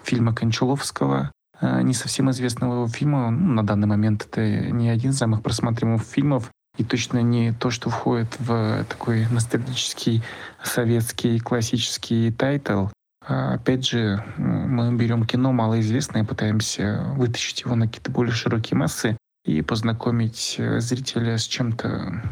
[0.00, 3.30] фильма Кончаловского, э, не совсем известного его фильма.
[3.30, 7.70] Ну, на данный момент это не один из самых просматриваемых фильмов и точно не то,
[7.70, 10.22] что входит в такой ностальгический
[10.62, 12.86] советский классический title.
[13.26, 19.16] А опять же, мы берем кино малоизвестное, пытаемся вытащить его на какие-то более широкие массы
[19.50, 22.22] и познакомить э, зрителя с чем-то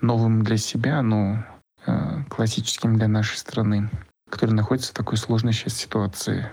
[0.00, 1.44] новым для себя, но
[1.86, 3.90] э, классическим для нашей страны,
[4.30, 6.50] который находится в такой сложной сейчас ситуации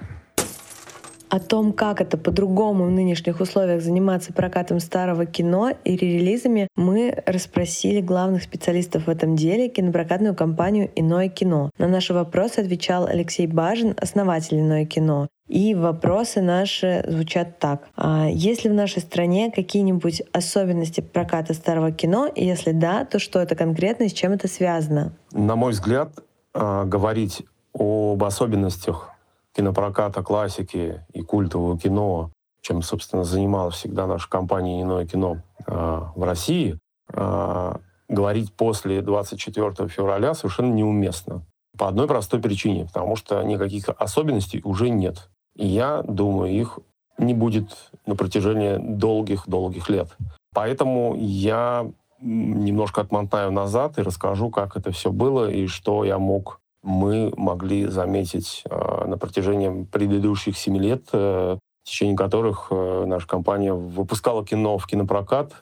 [1.34, 7.24] о том, как это по-другому в нынешних условиях заниматься прокатом старого кино и ререлизами, мы
[7.26, 11.72] расспросили главных специалистов в этом деле кинопрокатную компанию «Иное кино».
[11.80, 15.28] На наши вопросы отвечал Алексей Бажин, основатель «Иное кино».
[15.48, 17.90] И вопросы наши звучат так.
[17.96, 22.28] А есть ли в нашей стране какие-нибудь особенности проката старого кино?
[22.28, 25.14] И если да, то что это конкретно и с чем это связано?
[25.32, 26.12] На мой взгляд,
[26.54, 27.42] а, говорить
[27.74, 29.13] об особенностях
[29.56, 35.38] кинопроката классики и культового кино, чем, собственно, занималась всегда наша компания «Иное кино»
[35.68, 36.80] э, в России,
[37.12, 37.74] э,
[38.08, 41.46] говорить после 24 февраля совершенно неуместно.
[41.78, 45.30] По одной простой причине, потому что никаких особенностей уже нет.
[45.56, 46.80] И я думаю, их
[47.18, 50.16] не будет на протяжении долгих-долгих лет.
[50.54, 56.60] Поэтому я немножко отмотаю назад и расскажу, как это все было и что я мог
[56.84, 63.28] мы могли заметить э, на протяжении предыдущих семи лет, э, в течение которых э, наша
[63.28, 65.54] компания выпускала кино в кинопрокат,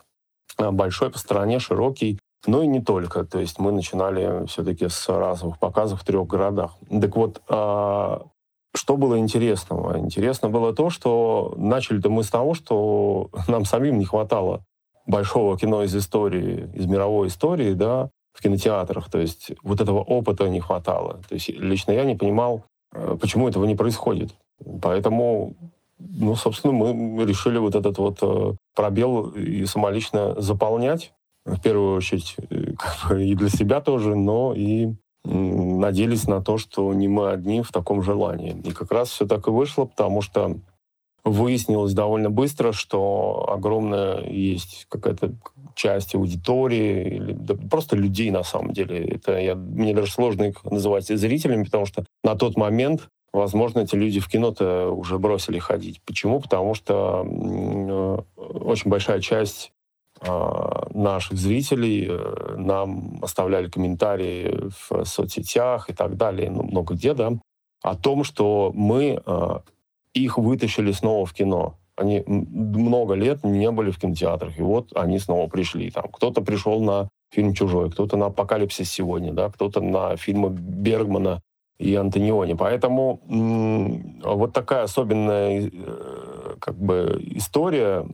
[0.57, 3.23] большой по стране, широкий, но и не только.
[3.23, 6.75] То есть мы начинали все-таки с разовых показов в трех городах.
[6.89, 8.23] Так вот, а,
[8.75, 9.97] что было интересного?
[9.97, 14.63] Интересно было то, что начали-то мы с того, что нам самим не хватало
[15.05, 19.09] большого кино из истории, из мировой истории, да, в кинотеатрах.
[19.09, 21.21] То есть вот этого опыта не хватало.
[21.27, 22.63] То есть лично я не понимал,
[22.93, 24.33] э, почему этого не происходит.
[24.81, 25.55] Поэтому,
[25.99, 31.13] ну, собственно, мы решили вот этот вот э, пробел и самолично заполнять.
[31.45, 36.57] В первую очередь э, как бы и для себя тоже, но и надеялись на то,
[36.57, 38.59] что не мы одни в таком желании.
[38.63, 40.57] И как раз все так и вышло, потому что
[41.23, 45.33] выяснилось довольно быстро, что огромная есть какая-то
[45.81, 49.03] часть аудитории или да, просто людей на самом деле.
[49.03, 53.95] Это я, мне даже сложно их называть зрителями, потому что на тот момент возможно, эти
[53.95, 56.01] люди в кино-то уже бросили ходить.
[56.05, 56.41] Почему?
[56.41, 57.21] Потому что
[58.35, 59.71] очень большая часть
[60.19, 67.13] а, наших зрителей э, нам оставляли комментарии в соцсетях и так далее, ну, много где,
[67.13, 67.31] да,
[67.81, 69.63] о том, что мы а,
[70.13, 71.77] их вытащили снова в кино.
[71.97, 75.91] Они много лет не были в кинотеатрах, и вот они снова пришли.
[75.91, 81.41] Там кто-то пришел на фильм «Чужой», кто-то на «Апокалипсис сегодня», да, кто-то на фильмы Бергмана
[81.79, 82.53] и Антониони.
[82.53, 83.21] Поэтому
[84.23, 88.05] вот такая особенная э, как бы история.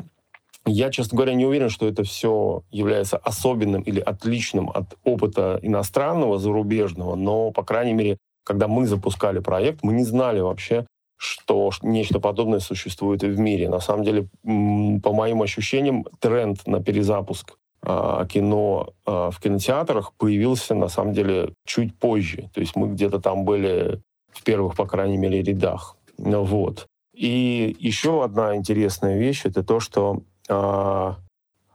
[0.65, 6.39] Я, честно говоря, не уверен, что это все является особенным или отличным от опыта иностранного,
[6.39, 10.85] зарубежного, но, по крайней мере, когда мы запускали проект, мы не знали вообще,
[11.17, 13.69] что нечто подобное существует и в мире.
[13.69, 20.75] На самом деле, по моим ощущениям, тренд на перезапуск а, кино а, в кинотеатрах появился,
[20.75, 22.49] на самом деле, чуть позже.
[22.53, 24.01] То есть мы где-то там были
[24.31, 25.97] в первых, по крайней мере, рядах.
[26.17, 26.87] Вот.
[27.13, 31.13] И еще одна интересная вещь— это то, что э,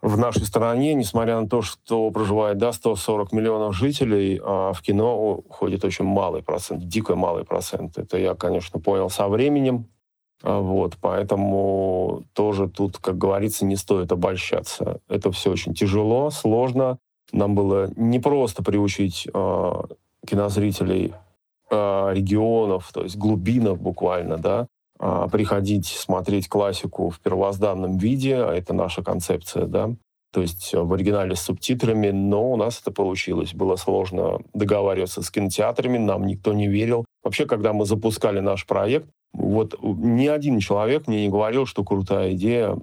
[0.03, 5.37] в нашей стране, несмотря на то, что проживает да, 140 миллионов жителей, э, в кино
[5.37, 7.97] уходит очень малый процент, дико малый процент.
[7.97, 9.87] Это я, конечно, понял со временем.
[10.43, 15.01] А, вот, поэтому тоже тут, как говорится, не стоит обольщаться.
[15.09, 16.99] Это все очень тяжело, сложно.
[17.31, 19.73] Нам было непросто приучить э,
[20.27, 21.15] кинозрителей
[21.71, 24.67] э, регионов, то есть глубинов буквально, да,
[25.33, 29.91] приходить смотреть классику в первозданном виде, а это наша концепция, да,
[30.33, 33.53] то есть в оригинале с субтитрами, но у нас это получилось.
[33.53, 37.05] Было сложно договариваться с кинотеатрами, нам никто не верил.
[37.23, 42.33] Вообще, когда мы запускали наш проект, вот ни один человек мне не говорил, что крутая
[42.33, 42.79] идея,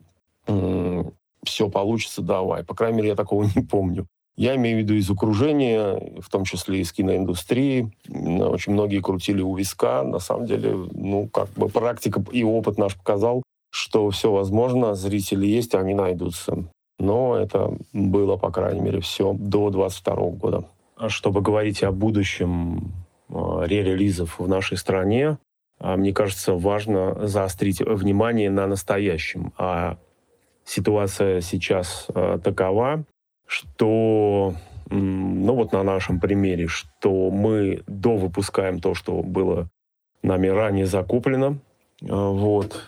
[1.44, 2.64] все получится, давай.
[2.64, 4.08] По крайней мере, я такого не помню.
[4.40, 7.92] Я имею в виду из окружения, в том числе из киноиндустрии.
[8.08, 10.02] Очень многие крутили у виска.
[10.04, 15.46] На самом деле, ну, как бы практика и опыт наш показал, что все возможно, зрители
[15.46, 16.64] есть, они найдутся.
[17.00, 20.64] Но это было, по крайней мере, все до 22 года.
[20.96, 22.94] А чтобы говорить о будущем
[23.28, 23.34] э,
[23.66, 25.38] ререлизов в нашей стране,
[25.80, 29.52] а, мне кажется, важно заострить внимание на настоящем.
[29.58, 29.98] А
[30.64, 33.04] ситуация сейчас а, такова,
[33.50, 34.54] что,
[34.90, 39.70] ну вот на нашем примере, что мы довыпускаем то, что было
[40.22, 41.58] нами ранее закуплено,
[42.08, 42.86] а, вот.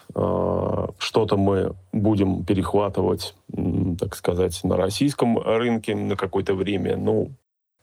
[1.00, 3.36] Что-то мы будем перехватывать,
[4.00, 7.32] так сказать, на российском рынке на какое-то время, ну,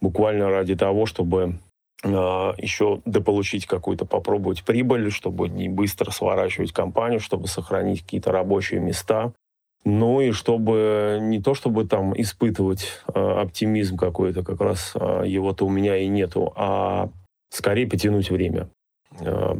[0.01, 1.59] буквально ради того, чтобы
[2.05, 8.81] а, еще дополучить какую-то, попробовать прибыль, чтобы не быстро сворачивать компанию, чтобы сохранить какие-то рабочие
[8.81, 9.33] места.
[9.85, 15.67] Ну и чтобы не то, чтобы там испытывать э, оптимизм какой-то, как раз э, его-то
[15.67, 17.11] у меня и нету, а
[17.51, 18.69] скорее потянуть время.
[19.21, 19.55] Э,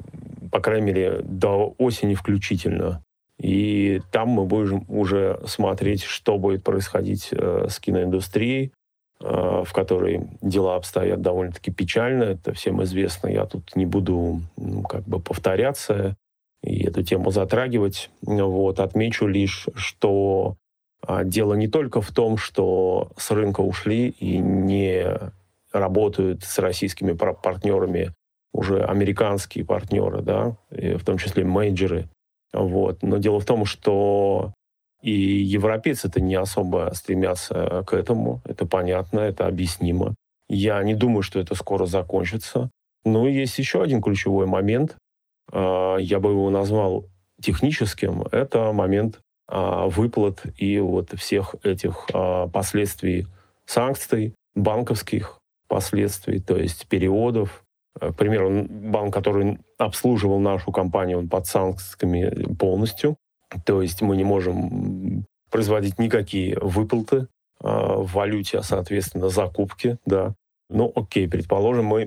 [0.50, 3.02] по крайней мере, до осени включительно.
[3.40, 8.72] И там мы будем уже смотреть, что будет происходить э, с киноиндустрией,
[9.20, 12.22] Э, в которой дела обстоят довольно-таки печально.
[12.22, 13.26] Это всем известно.
[13.26, 16.16] Я тут не буду ну, как бы повторяться
[16.62, 18.11] и эту тему затрагивать.
[18.23, 18.81] Вот.
[18.81, 20.57] Отмечу лишь, что
[21.03, 25.07] а, дело не только в том, что с рынка ушли и не
[25.73, 28.12] работают с российскими партнерами
[28.53, 32.09] уже американские партнеры, да, в том числе менеджеры.
[32.53, 33.03] Вот.
[33.03, 34.53] Но дело в том, что
[35.03, 38.40] и европейцы-то не особо стремятся к этому.
[38.44, 40.14] Это понятно, это объяснимо.
[40.49, 42.71] Я не думаю, что это скоро закончится.
[43.05, 44.97] Но есть еще один ключевой момент.
[45.52, 47.06] А, я бы его назвал
[47.40, 48.22] техническим.
[48.32, 53.26] Это момент а, выплат и вот всех этих а, последствий
[53.66, 57.64] санкций, банковских последствий, то есть переводов.
[57.98, 63.16] К примеру, банк, который обслуживал нашу компанию, он под санкциями полностью.
[63.64, 67.26] То есть мы не можем производить никакие выплаты
[67.61, 70.34] в валюте, а, соответственно, закупки, да.
[70.70, 72.07] Ну, окей, предположим, мы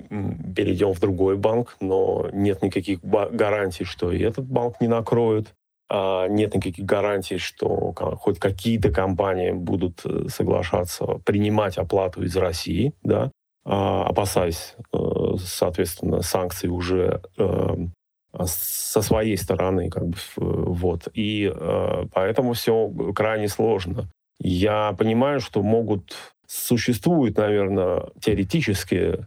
[0.56, 5.54] перейдем в другой банк, но нет никаких гарантий, что и этот банк не накроют,
[5.90, 12.94] а нет никаких гарантий, что хоть какие-то компании будут э, соглашаться принимать оплату из России,
[13.04, 13.32] да,
[13.66, 14.98] а, опасаясь, э,
[15.44, 17.44] соответственно, санкций уже э,
[18.32, 21.10] а, со своей стороны, как бы, вот.
[21.14, 21.52] И
[22.14, 24.08] поэтому все крайне сложно.
[24.40, 26.16] Я понимаю, что могут
[26.52, 29.26] существуют, наверное, теоретически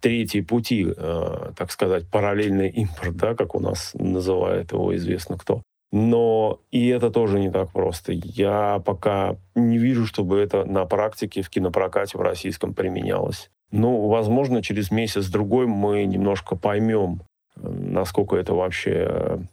[0.00, 5.62] третьи пути, э, так сказать, параллельный импорт, да, как у нас называет его известно кто.
[5.92, 8.12] Но и это тоже не так просто.
[8.12, 13.50] Я пока не вижу, чтобы это на практике в кинопрокате в российском применялось.
[13.70, 17.20] Ну, возможно, через месяц-другой мы немножко поймем,
[17.56, 19.46] насколько это вообще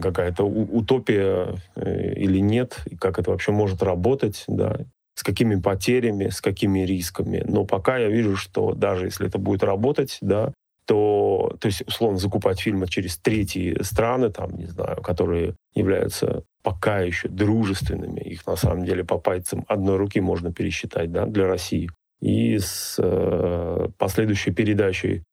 [0.00, 4.78] какая-то утопия или нет, и как это вообще может работать, да,
[5.16, 7.42] с какими потерями, с какими рисками.
[7.46, 10.52] Но пока я вижу, что даже если это будет работать, да,
[10.86, 17.00] то, то есть, условно, закупать фильмы через третьи страны, там, не знаю, которые являются пока
[17.00, 21.90] еще дружественными, их на самом деле по пальцам одной руки можно пересчитать, да, для России.
[22.20, 25.24] И с э, последующей передачей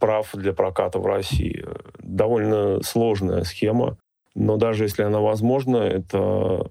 [0.00, 1.64] прав для проката в России.
[1.98, 3.98] Довольно сложная схема,
[4.36, 6.70] но даже если она возможна, это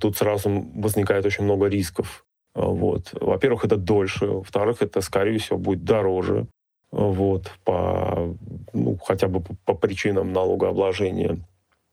[0.00, 2.24] тут сразу возникает очень много рисков.
[2.54, 3.12] Вот.
[3.20, 4.26] Во-первых, это дольше.
[4.26, 6.46] Во-вторых, это, скорее всего, будет дороже.
[6.92, 8.36] Вот, по,
[8.72, 11.38] ну, хотя бы по, по причинам налогообложения.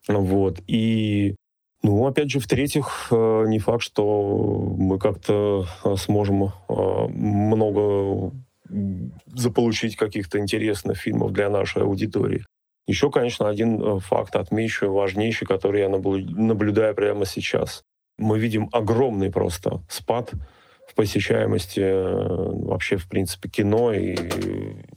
[0.07, 0.60] Вот.
[0.68, 1.36] И,
[1.82, 6.49] ну, опять же, в-третьих, э, не факт, что мы как-то э, сможем э,
[7.07, 8.32] много
[9.26, 12.43] заполучить каких-то интересных фильмов для нашей аудитории.
[12.90, 17.84] Еще, конечно, один э, факт отмечу, важнейший, который я наблюдаю прямо сейчас.
[18.18, 20.32] Мы видим огромный просто спад
[20.88, 22.28] в посещаемости э,
[22.66, 23.94] вообще, в принципе, кино.
[23.94, 24.18] И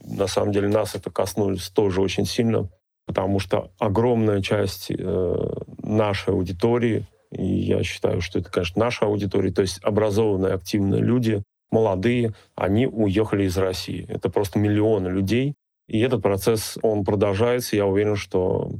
[0.01, 2.67] на самом деле нас это коснулось тоже очень сильно,
[3.05, 5.35] потому что огромная часть э,
[5.83, 11.43] нашей аудитории, и я считаю, что это, конечно, наша аудитория, то есть образованные, активные люди,
[11.69, 14.07] молодые, они уехали из России.
[14.09, 15.53] Это просто миллионы людей,
[15.87, 17.75] и этот процесс, он продолжается.
[17.75, 18.71] Я уверен, что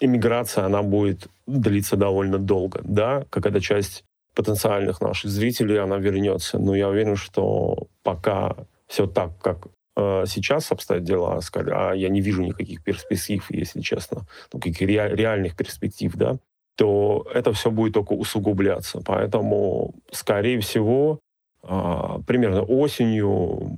[0.00, 2.80] иммиграция, она будет длиться довольно долго.
[2.84, 4.04] Да, какая-то часть
[4.34, 6.58] потенциальных наших зрителей, она вернется.
[6.58, 8.56] Но я уверен, что пока
[8.86, 14.26] все так, как э, сейчас обстоят дела, а я не вижу никаких перспектив, если честно,
[14.52, 16.38] ну, каких ре, реальных перспектив, да,
[16.76, 19.02] то это все будет только усугубляться.
[19.04, 21.18] Поэтому, скорее всего,
[21.64, 23.72] э, примерно осенью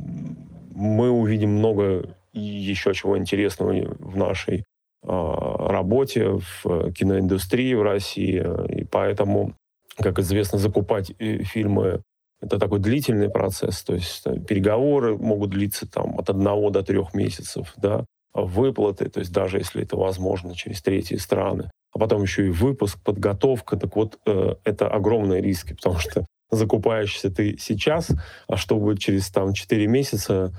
[0.81, 4.65] мы увидим много еще чего интересного в нашей
[5.03, 8.43] а, работе в киноиндустрии в России.
[8.69, 9.55] И поэтому,
[9.97, 12.03] как известно, закупать э, фильмы
[12.41, 17.13] это такой длительный процесс, то есть там, переговоры могут длиться там, от одного до трех
[17.13, 22.47] месяцев, да, выплаты, то есть даже если это возможно через третьи страны, а потом еще
[22.47, 28.11] и выпуск, подготовка, так вот э, это огромные риски, потому что закупаешься ты сейчас,
[28.49, 30.53] а что будет через там 4 месяца,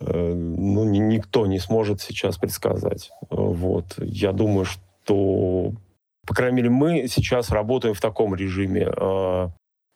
[0.00, 3.10] э, ну, никто не сможет сейчас предсказать.
[3.30, 3.94] Вот.
[3.98, 5.72] Я думаю, что,
[6.26, 8.90] по крайней мере, мы сейчас работаем в таком режиме.
[8.96, 9.48] Э,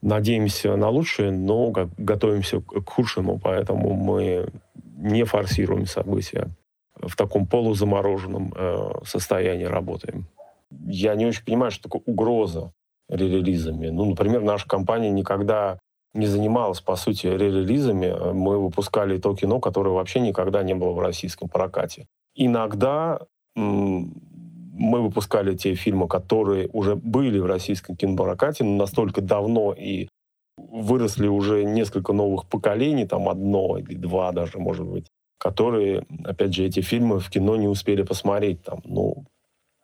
[0.02, 4.48] надеемся на лучшее, но готовимся к худшему, поэтому мы
[4.96, 6.48] не форсируем события.
[7.00, 10.26] В таком полузамороженном э, состоянии работаем.
[10.70, 12.72] Я не очень понимаю, что такое угроза
[13.08, 13.88] релизами.
[13.88, 15.78] Ну, например, наша компания никогда
[16.14, 18.32] не занималась, по сути, релизами.
[18.32, 22.06] Мы выпускали то кино, которое вообще никогда не было в российском прокате.
[22.34, 23.20] Иногда
[23.54, 30.08] мы выпускали те фильмы, которые уже были в российском кинопрокате, но настолько давно и
[30.56, 35.06] выросли уже несколько новых поколений, там одно или два даже, может быть,
[35.38, 38.62] которые, опять же, эти фильмы в кино не успели посмотреть.
[38.62, 39.24] Там, ну,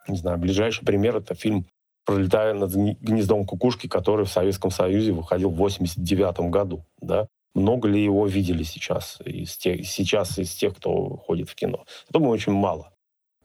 [0.09, 1.66] не знаю, ближайший пример— это фильм
[2.05, 6.85] пролетая над гнездом кукушки, который в Советском Союзе выходил в 89 году.
[7.01, 7.27] Да?
[7.55, 11.85] Много ли его видели сейчас из тех, сейчас из тех, кто ходит в кино?
[12.11, 12.93] Думаю, очень мало.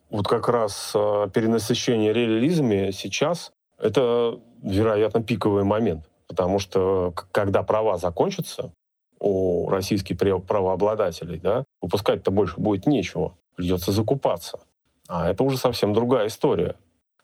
[0.09, 6.09] Вот как раз э, перенасыщение релизами сейчас— это, вероятно, пиковый момент.
[6.27, 8.71] Потому что когда права закончатся
[9.19, 13.35] у российских правообладателей, да, выпускать-то больше будет нечего.
[13.55, 14.59] Придется закупаться.
[15.07, 16.75] А это уже совсем другая история.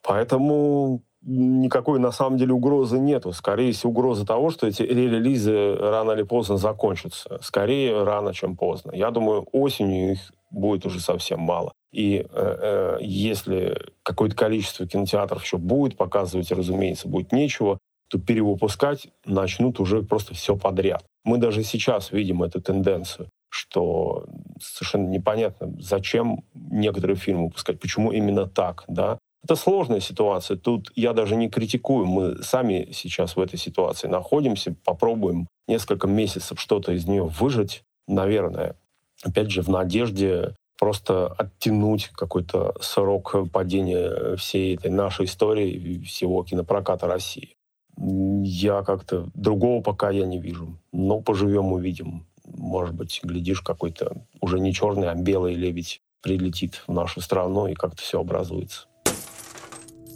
[0.02, 3.34] Поэтому никакой на самом деле угрозы нету.
[3.34, 7.40] Скорее всего, угроза того, что эти релизы рано или поздно закончатся.
[7.42, 8.92] Скорее рано, чем поздно.
[8.94, 11.74] Я думаю, осенью их будет уже совсем мало.
[11.92, 19.08] И э, э, если какое-то количество кинотеатров еще будет показывать, разумеется, будет нечего, то перевыпускать
[19.26, 21.04] начнут уже просто все подряд.
[21.24, 24.26] Мы даже сейчас видим эту тенденцию, что
[24.62, 29.18] совершенно непонятно, зачем некоторые фильмы выпускать, почему именно так, да.
[29.46, 30.58] Это сложная ситуация.
[30.58, 32.08] Тут я даже не критикую.
[32.08, 34.76] Мы сами сейчас в этой ситуации находимся.
[34.84, 38.76] Попробуем несколько месяцев что-то из нее выжить, наверное.
[39.22, 47.06] Опять же, в надежде просто оттянуть какой-то срок падения всей этой нашей истории, всего кинопроката
[47.06, 47.54] России.
[47.98, 50.76] Я как-то другого пока я не вижу.
[50.92, 52.26] Но поживем, увидим.
[52.46, 57.76] Может быть, глядишь, какой-то уже не черный, а белый лебедь прилетит в нашу страну и
[57.76, 58.88] как-то все образуется.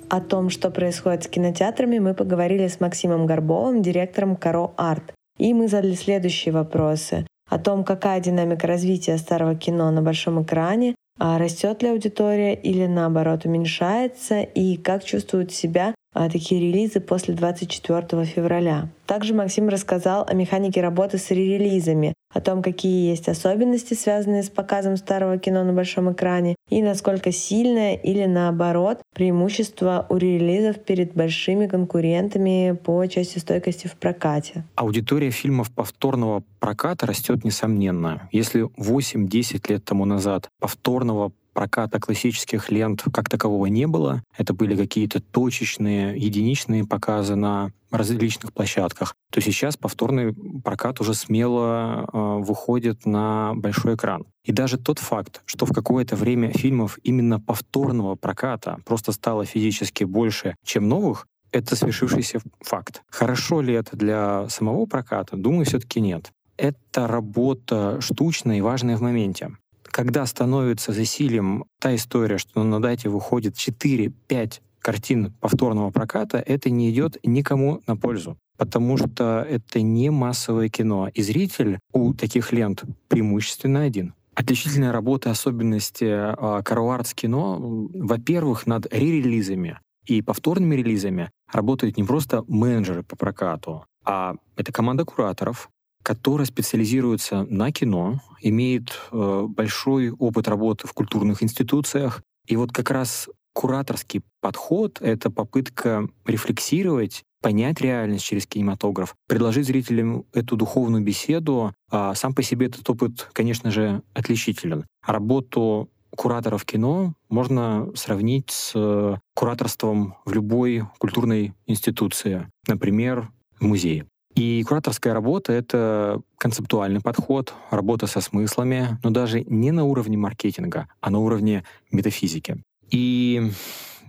[0.09, 5.13] О том, что происходит с кинотеатрами, мы поговорили с Максимом Горбовым, директором Каро Арт.
[5.37, 10.95] И мы задали следующие вопросы о том, какая динамика развития старого кино на большом экране
[11.19, 14.41] А растет ли аудитория или наоборот уменьшается?
[14.41, 15.93] И как чувствуют себя
[16.27, 18.89] такие релизы после 24 февраля.
[19.05, 24.49] Также Максим рассказал о механике работы с релизами, о том, какие есть особенности, связанные с
[24.49, 31.13] показом старого кино на большом экране, и насколько сильное или наоборот преимущество у релизов перед
[31.15, 34.63] большими конкурентами по части стойкости в прокате.
[34.75, 38.29] Аудитория фильмов повторного проката растет несомненно.
[38.31, 44.23] Если 8-10 лет тому назад повторного проката классических лент как такового не было.
[44.37, 50.33] Это были какие-то точечные, единичные показы на различных площадках, то сейчас повторный
[50.63, 54.23] прокат уже смело э, выходит на большой экран.
[54.45, 60.05] И даже тот факт, что в какое-то время фильмов именно повторного проката просто стало физически
[60.05, 63.01] больше, чем новых, это свершившийся факт.
[63.09, 65.35] Хорошо ли это для самого проката?
[65.35, 66.31] Думаю, все-таки нет.
[66.55, 69.57] Это работа штучная и важная в моменте
[69.99, 76.89] когда становится засилием та история, что на дате выходит 4-5 картин повторного проката, это не
[76.89, 82.83] идет никому на пользу потому что это не массовое кино, и зритель у таких лент
[83.07, 84.13] преимущественно один.
[84.35, 87.57] Отличительная работа, особенности э, кино,
[87.93, 95.05] во-первых, над ререлизами и повторными релизами работают не просто менеджеры по прокату, а это команда
[95.05, 95.69] кураторов,
[96.03, 102.21] которая специализируется на кино, имеет э, большой опыт работы в культурных институциях.
[102.47, 110.25] И вот как раз кураторский подход— это попытка рефлексировать, понять реальность через кинематограф, предложить зрителям
[110.33, 111.73] эту духовную беседу.
[111.91, 114.85] А сам по себе этот опыт, конечно же, отличителен.
[115.05, 123.29] Работу кураторов кино можно сравнить с э, кураторством в любой культурной институции, например,
[123.59, 124.05] музее.
[124.39, 130.87] И кураторская работа— это концептуальный подход, работа со смыслами, но даже не на уровне маркетинга,
[131.01, 132.63] а на уровне метафизики.
[132.89, 133.51] И,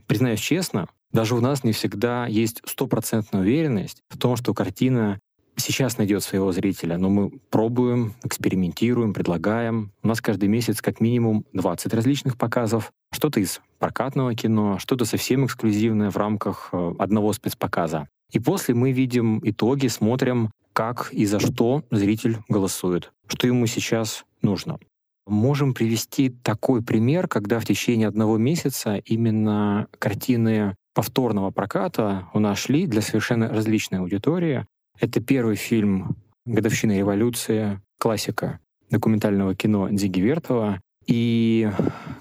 [0.07, 5.19] признаюсь честно, даже у нас не всегда есть стопроцентная уверенность в том, что картина
[5.57, 9.91] сейчас найдет своего зрителя, но мы пробуем, экспериментируем, предлагаем.
[10.05, 12.93] У нас каждый месяц как минимум 20 различных показов.
[13.13, 18.07] Что-то из прокатного кино, что-то совсем эксклюзивное в рамках э, одного спецпоказа.
[18.33, 24.25] И после мы видим итоги, смотрим, как и за что зритель голосует, что ему сейчас
[24.43, 24.79] нужно.
[25.27, 32.59] Можем привести такой пример, когда в течение одного месяца именно картины повторного проката у нас
[32.59, 34.67] шли для совершенно различной аудитории.
[34.99, 36.17] Это первый фильм
[36.47, 38.59] «Годовщина революции», классика
[38.91, 41.71] документального кино Дзиги Вертова, и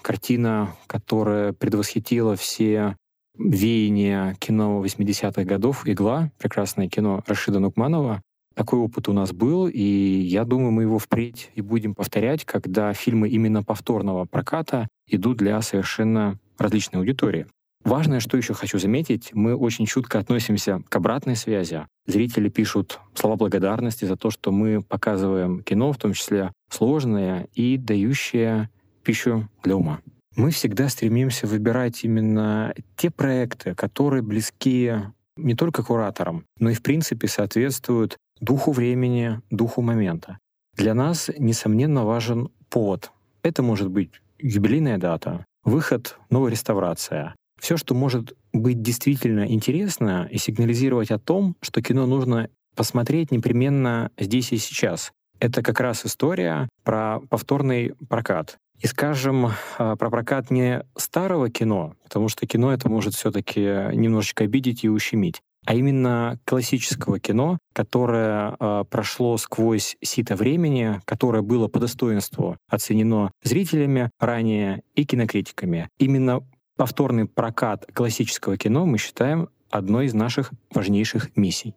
[0.02, 2.96] картина, которая предвосхитила все
[3.38, 8.22] веяние кино 80-х годов «Игла», прекрасное кино Рашида Нукманова.
[8.56, 12.94] Такой опыт у нас был, и я думаю, мы его впредь и будем повторять, когда
[12.94, 17.48] фильмы именно повторного проката идут для совершенно различной аудитории.
[17.86, 21.88] Важное, что еще хочу заметить, мы очень чутко относимся к обратной связи.
[22.06, 27.78] Зрители пишут слова благодарности за то, что мы показываем кино, в том числе сложное и
[27.78, 28.70] дающее
[29.04, 30.02] пищу для ума
[30.40, 34.94] мы всегда стремимся выбирать именно те проекты, которые близки
[35.36, 40.40] не только кураторам, но и в принципе соответствуют духу времени, духу момента.
[40.78, 43.12] Для нас, несомненно, важен повод.
[43.44, 47.36] Это может быть юбилейная дата, выход, новая реставрация.
[47.60, 54.10] Все, что может быть действительно интересно и сигнализировать о том, что кино нужно посмотреть непременно
[54.18, 55.12] здесь и сейчас.
[55.42, 58.58] Это как раз история про повторный прокат.
[58.80, 64.46] И скажем а, про прокат не старого кино, потому что кино это может все-таки немножечко
[64.46, 71.68] обидеть и ущемить, а именно классического кино, которое э, прошло сквозь сито времени, которое было
[71.68, 75.90] по достоинству оценено зрителями ранее и кинокритиками.
[76.00, 76.42] Именно
[76.78, 81.76] повторный прокат классического кино мы считаем одной из наших важнейших миссий.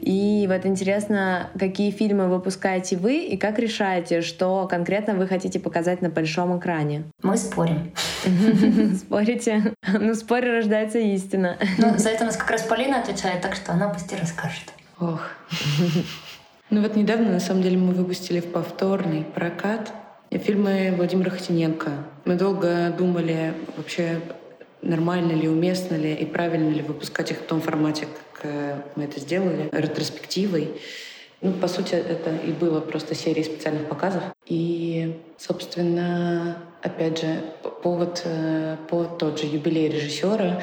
[0.00, 6.02] И вот интересно, какие фильмы выпускаете вы и как решаете, что конкретно вы хотите показать
[6.02, 7.04] на большом экране?
[7.22, 7.92] Мы спорим.
[8.96, 9.74] Спорите?
[9.86, 11.58] Ну, споре рождается истина.
[11.78, 14.72] Ну, за это у нас как раз Полина отвечает, так что она пусть и расскажет.
[14.98, 15.20] Ох.
[16.70, 19.92] Ну вот недавно, на самом деле, мы выпустили в повторный прокат
[20.30, 21.90] фильмы Владимира Хотиненко.
[22.24, 24.20] Мы долго думали вообще,
[24.82, 28.06] нормально ли, уместно ли и правильно ли выпускать их в том формате,
[28.42, 30.80] Э, мы это сделали ретроспективой.
[31.40, 34.22] Ну, по сути, это и было просто серией специальных показов.
[34.46, 37.42] И, собственно, опять же,
[37.82, 40.60] повод, э, повод тот же юбилей режиссера,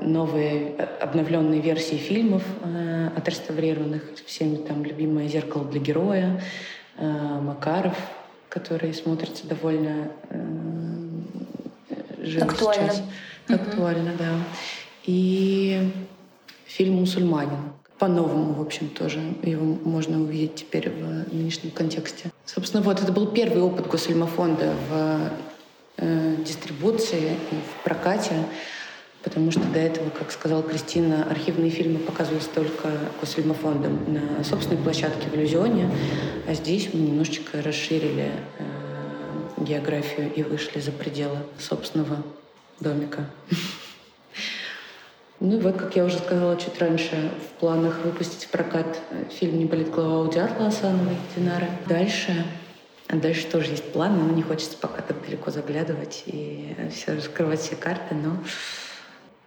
[0.00, 2.42] новые э, обновленные версии фильмов,
[3.16, 6.40] отреставрированных всеми там любимое «Зеркало для героя»,
[6.98, 7.96] Макаров,
[8.48, 10.10] который смотрится довольно
[12.18, 12.90] живы Актуально.
[12.92, 13.02] сейчас.
[13.54, 14.30] Актуально, да.
[15.04, 15.90] И
[16.66, 17.72] фильм «Мусульманин».
[17.98, 22.30] По-новому, в общем, тоже его можно увидеть теперь в нынешнем контексте.
[22.46, 25.30] Собственно, вот это был первый опыт Госфильмофонда в
[25.98, 28.32] э, дистрибуции и в прокате,
[29.22, 32.88] потому что до этого, как сказала Кристина, архивные фильмы показывались только
[33.20, 35.90] Госфильмофондом на собственной площадке в Иллюзионе,
[36.48, 42.16] а здесь мы немножечко расширили э, географию и вышли за пределы собственного
[42.80, 43.26] домика.
[45.38, 49.58] Ну вот, как я уже сказала чуть раньше, в планах выпустить в прокат э, фильм
[49.58, 51.68] «Не болит голова» у Диатлы Асановой Динары.
[51.86, 52.44] Дальше
[53.12, 57.60] а дальше тоже есть планы, но не хочется пока так далеко заглядывать и все раскрывать
[57.60, 58.36] все карты, но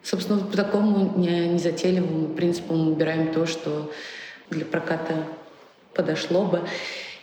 [0.03, 3.89] собственно по такому незатейливому принципу мы выбираем то, что
[4.49, 5.15] для проката
[5.93, 6.67] подошло бы,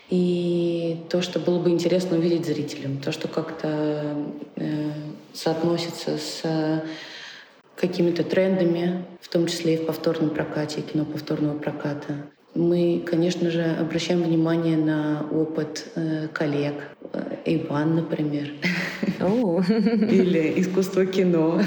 [0.09, 4.17] и то, что было бы интересно увидеть зрителям, то, что как-то
[4.57, 4.91] э,
[5.35, 6.83] соотносится с
[7.77, 12.27] какими-то трендами, в том числе и в повторном прокате, кино повторного проката.
[12.55, 16.75] Мы, конечно же, обращаем внимание на опыт э, коллег.
[17.45, 18.53] Иван, например.
[19.69, 21.63] Или искусство кино.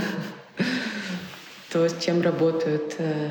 [1.71, 3.29] То, с чем работают э,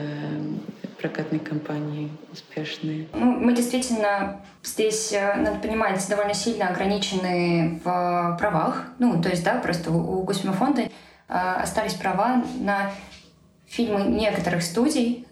[1.03, 3.09] прокатные компании успешные.
[3.13, 8.85] Ну, мы действительно здесь, э, надо понимать, довольно сильно ограничены в правах.
[8.99, 10.85] Ну, то есть, да, просто у Госфильмофонда
[11.29, 12.93] а, остались права на
[13.67, 15.27] фильмы некоторых студий,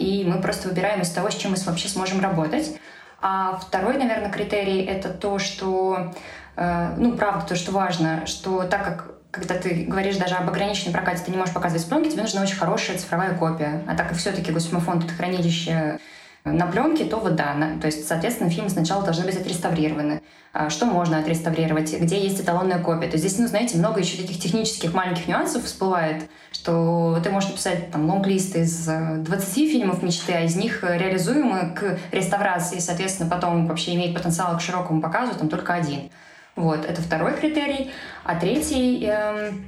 [0.00, 2.76] и мы просто выбираем из того, с чем мы вообще сможем работать.
[3.20, 6.12] А второй, наверное, критерий— это то, что,
[6.56, 10.92] э, ну, правда, то, что важно, что так как когда ты говоришь даже об ограниченном
[10.92, 13.82] прокате, ты не можешь показывать пленки, тебе нужна очень хорошая цифровая копия.
[13.86, 15.98] А так как все-таки Госфильмофонд— это хранилище
[16.44, 20.22] на пленке, то вот да, на, то есть, соответственно, фильмы сначала должны быть отреставрированы.
[20.54, 23.08] А что можно отреставрировать, где есть эталонная копия.
[23.08, 27.50] То есть здесь, ну, знаете, много еще таких технических маленьких нюансов всплывает, что ты можешь
[27.50, 33.28] написать там лонг-лист из 20 э, фильмов мечты, а из них реализуемы к реставрации, соответственно,
[33.28, 36.10] потом вообще имеет потенциал к широкому показу там только один.
[36.58, 37.92] Вот, это второй критерий.
[38.24, 39.64] А третий эм,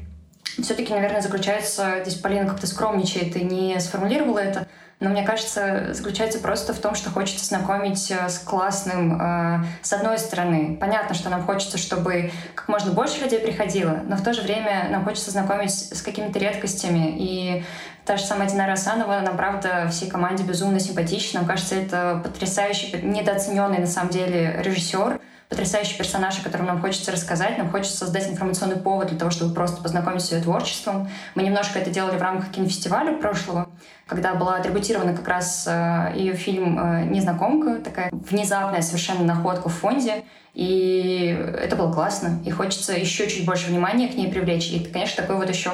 [0.61, 4.67] все-таки, наверное, заключается, здесь Полина как-то скромничает и не сформулировала это,
[4.99, 9.93] но мне кажется, заключается просто в том, что хочется знакомить э, с классным, э, с
[9.93, 10.77] одной стороны.
[10.81, 14.89] Понятно, что нам хочется, чтобы как можно больше людей приходило, но в то же время
[14.91, 17.15] нам хочется знакомить с какими-то редкостями.
[17.17, 17.65] И
[18.05, 21.39] та же самая Динара Асанова, нам, правда, всей команде безумно симпатична.
[21.39, 25.21] Нам кажется, это потрясающий, недооцененный, на самом деле, режиссер,
[25.51, 27.59] потрясающий персонаж, о котором нам хочется рассказать.
[27.59, 31.11] Нам хочется создать информационный повод для того, чтобы просто познакомить с ее творчеством.
[31.35, 33.69] Мы немножко это делали в рамках кинофестиваля прошлого,
[34.07, 39.75] когда была атрибутирована как раз э, ее фильм э, «Незнакомка», такая внезапная совершенно находка в
[39.75, 40.23] фонде.
[40.55, 42.41] И это было классно.
[42.45, 44.71] И хочется еще чуть больше внимания к ней привлечь.
[44.71, 45.73] И, конечно, такой вот еще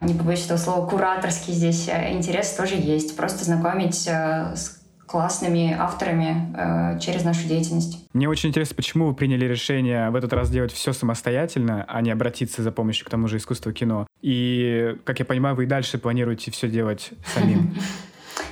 [0.00, 3.16] не побоюсь этого слова, кураторский здесь э, интерес тоже есть.
[3.16, 4.79] Просто знакомить с
[5.10, 7.98] классными авторами э, через нашу деятельность.
[8.12, 12.10] Мне очень интересно, почему вы приняли решение в этот раз делать все самостоятельно, а не
[12.10, 14.06] обратиться за помощью к тому же искусству кино.
[14.22, 17.74] И, как я понимаю, вы и дальше планируете все делать самим.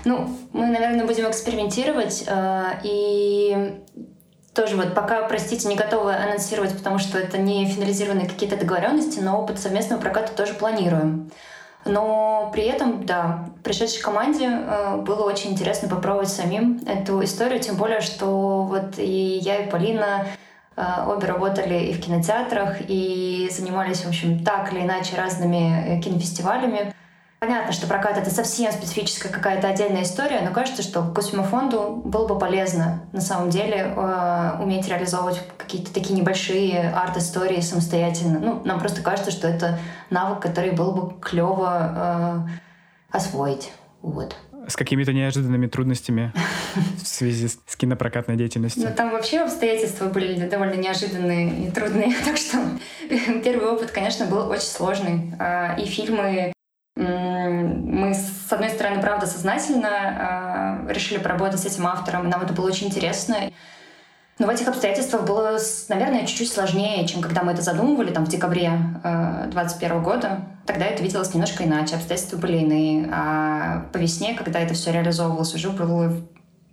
[0.04, 2.24] Ну, мы, наверное, будем экспериментировать.
[2.28, 3.74] Э, и
[4.54, 9.40] тоже вот пока, простите, не готовы анонсировать, потому что это не финализированные какие-то договоренности, но
[9.40, 11.30] опыт совместного проката тоже планируем.
[11.84, 17.76] Но при этом, да, пришедшей команде э, было очень интересно попробовать самим эту историю, тем
[17.76, 20.26] более, что вот и я, и Полина
[20.76, 26.00] э, обе работали и в кинотеатрах, и занимались, в общем, так или иначе разными э,
[26.00, 26.92] кинофестивалями.
[27.40, 32.36] Понятно, что прокат— это совсем специфическая какая-то отдельная история, но кажется, что Госфильмофонду было бы
[32.36, 38.40] полезно на самом деле э, уметь реализовывать какие-то такие небольшие арт-истории самостоятельно.
[38.40, 39.78] Ну, нам просто кажется, что это
[40.10, 42.48] навык, который было бы клево
[43.12, 43.70] э, освоить.
[44.02, 44.34] Вот.
[44.66, 46.32] С какими-то неожиданными трудностями
[47.00, 48.82] в связи с кинопрокатной деятельностью?
[48.82, 52.16] Ну, там вообще обстоятельства были довольно неожиданные и трудные.
[52.24, 52.58] Так что
[53.44, 55.32] первый опыт, конечно, был очень сложный.
[55.38, 56.52] А, и фильмы
[56.98, 62.66] мы, с одной стороны, правда, сознательно э, решили поработать с этим автором, нам это было
[62.66, 63.36] очень интересно.
[64.38, 68.28] Но в этих обстоятельствах было, наверное, чуть-чуть сложнее, чем когда мы это задумывали там, в
[68.28, 68.70] декабре
[69.02, 70.40] 2021 э, года.
[70.66, 73.08] Тогда это виделось немножко иначе, обстоятельства были иные.
[73.12, 76.12] А по весне, когда это все реализовывалось, уже было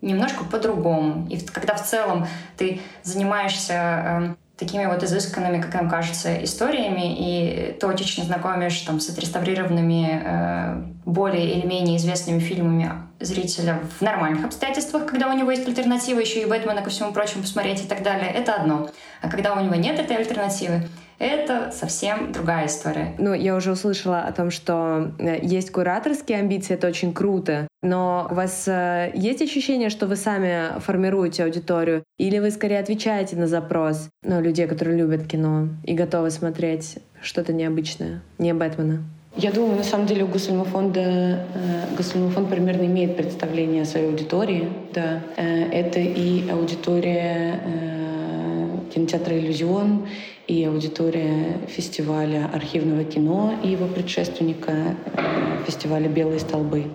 [0.02, 1.28] немножко по-другому.
[1.30, 7.74] И когда в целом ты занимаешься э, такими вот изысканными, как нам кажется, историями и
[7.80, 15.06] точечно знакомишь там, с отреставрированными э, более или менее известными фильмами зрителя в нормальных обстоятельствах,
[15.06, 18.30] когда у него есть альтернатива еще и Бэтмена ко всему прочему посмотреть и так далее,
[18.30, 18.90] это одно.
[19.22, 20.88] А когда у него нет этой альтернативы,
[21.20, 23.16] это совсем другая история.
[23.18, 27.68] Ну, я уже услышала о том, что э, есть кураторские амбиции, это очень круто.
[27.82, 32.04] Но у вас э, есть ощущение, что вы сами формируете аудиторию?
[32.18, 37.54] Или вы скорее отвечаете на запрос ну, людей, которые любят кино и готовы смотреть что-то
[37.54, 39.04] необычное, не Бэтмена?
[39.38, 44.70] Я думаю, на самом деле у Госфильмофонда, э, Госфильмофонд примерно имеет представление о своей аудитории.
[44.94, 45.22] Да.
[45.36, 50.08] Э, это и аудитория э, кинотеатра «Иллюзион»,
[50.48, 56.86] и аудитория фестиваля архивного кино и его предшественника э, фестиваля «Белые столбы»,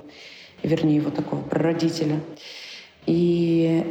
[0.63, 2.21] вернее, его такого прародителя.
[3.07, 3.85] И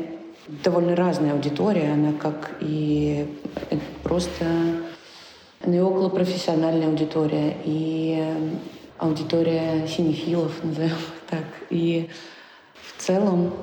[0.63, 3.27] довольно разная аудитория, она как и
[4.03, 4.45] просто
[5.65, 8.23] ну и околопрофессиональная аудитория, и
[8.97, 10.95] аудитория синефилов, назовем
[11.29, 11.43] так.
[11.69, 12.09] И
[12.73, 13.53] в целом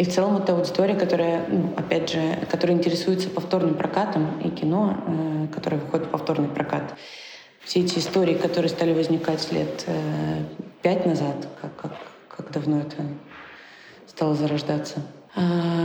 [0.00, 4.96] и в целом это аудитория, которая, ну, опять же, которая интересуется повторным прокатом и кино,
[5.06, 6.94] э, которое выходит в повторный прокат.
[7.62, 10.44] Все эти истории, которые стали возникать лет э,
[10.80, 11.92] пять назад, как, как,
[12.34, 12.96] как давно это
[14.06, 15.02] стало зарождаться
[15.36, 15.40] э,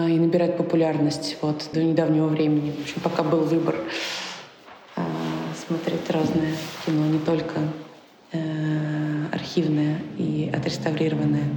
[0.07, 2.71] и набирать популярность вот, до недавнего времени.
[2.71, 3.75] В общем, пока был выбор
[4.95, 5.01] э,
[5.67, 6.53] смотреть разное
[6.85, 7.55] кино, не только
[8.31, 11.49] э, архивное и отреставрированное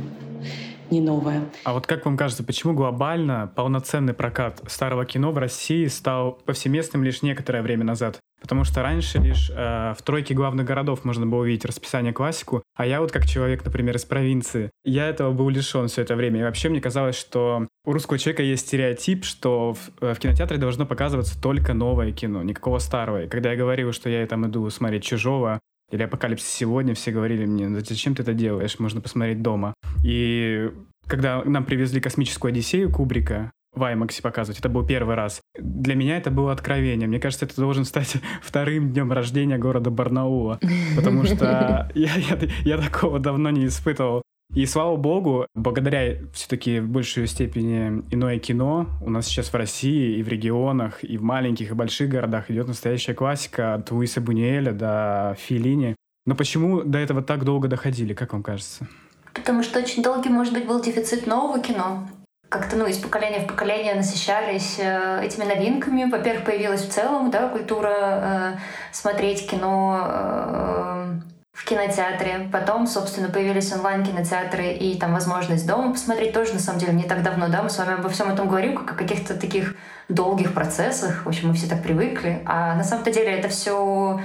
[0.91, 1.45] не новое.
[1.65, 7.05] А вот как вам кажется, почему глобально полноценный прокат старого кино в России стал повсеместным
[7.05, 8.21] лишь некоторое время назад?
[8.41, 12.87] Потому что раньше лишь э, в тройке главных городов можно было увидеть расписание классику, а
[12.87, 16.41] я вот как человек, например, из провинции, я этого был лишен все это время.
[16.41, 20.59] И вообще мне казалось, что у русского человека есть стереотип, что в, э, в кинотеатре
[20.59, 23.25] должно показываться только новое кино, никакого старого.
[23.25, 25.61] И когда я говорил, что я там иду смотреть «Чужого»,
[25.91, 29.75] или «Апокалипсис сегодня», все говорили мне, ну зачем ты это делаешь, можно посмотреть дома.
[30.05, 30.71] И
[31.07, 34.59] когда нам привезли «Космическую Одиссею» Кубрика, в IMAX показывать.
[34.59, 35.41] Это был первый раз.
[35.59, 37.07] Для меня это было откровение.
[37.07, 40.59] Мне кажется, это должен стать вторым днем рождения города Барнаула.
[40.97, 44.23] Потому что я, я, я такого давно не испытывал.
[44.55, 50.17] И слава богу, благодаря все-таки в большей степени иное кино, у нас сейчас в России
[50.17, 54.73] и в регионах, и в маленьких, и больших городах идет настоящая классика от Луиса Бунюэля
[54.73, 55.95] до Филини.
[56.27, 58.89] Но почему до этого так долго доходили, как вам кажется?
[59.33, 62.09] Потому что очень долгий, может быть, был дефицит нового кино.
[62.49, 66.11] Как-то, ну, из поколения в поколение насыщались э, этими новинками.
[66.11, 68.59] Во-первых, появилась в целом, да, культура э,
[68.93, 71.21] смотреть кино э,
[71.59, 72.49] в кинотеатре.
[72.53, 77.25] Потом, собственно, появились онлайн-кинотеатры и там возможность дома посмотреть тоже, на самом деле, не так
[77.25, 79.75] давно, да, мы с вами обо всем этом говорим, как о каких-то таких
[80.09, 81.25] долгих процессах.
[81.25, 82.43] В общем, мы все так привыкли.
[82.47, 84.21] А на самом-то деле это все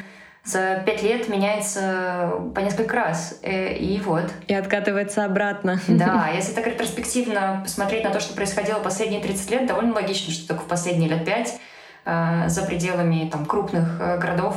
[0.45, 3.39] за пять лет меняется по несколько раз.
[3.41, 4.31] Э, и вот.
[4.47, 5.79] И откатывается обратно.
[5.87, 10.49] Да, если так ретроспективно посмотреть на то, что происходило последние 30 лет, довольно логично, что
[10.49, 11.59] только в последние лет пять
[12.05, 14.55] э, за пределами там, крупных э, городов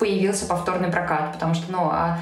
[0.00, 2.18] появился повторный прокат, потому что, ну, а,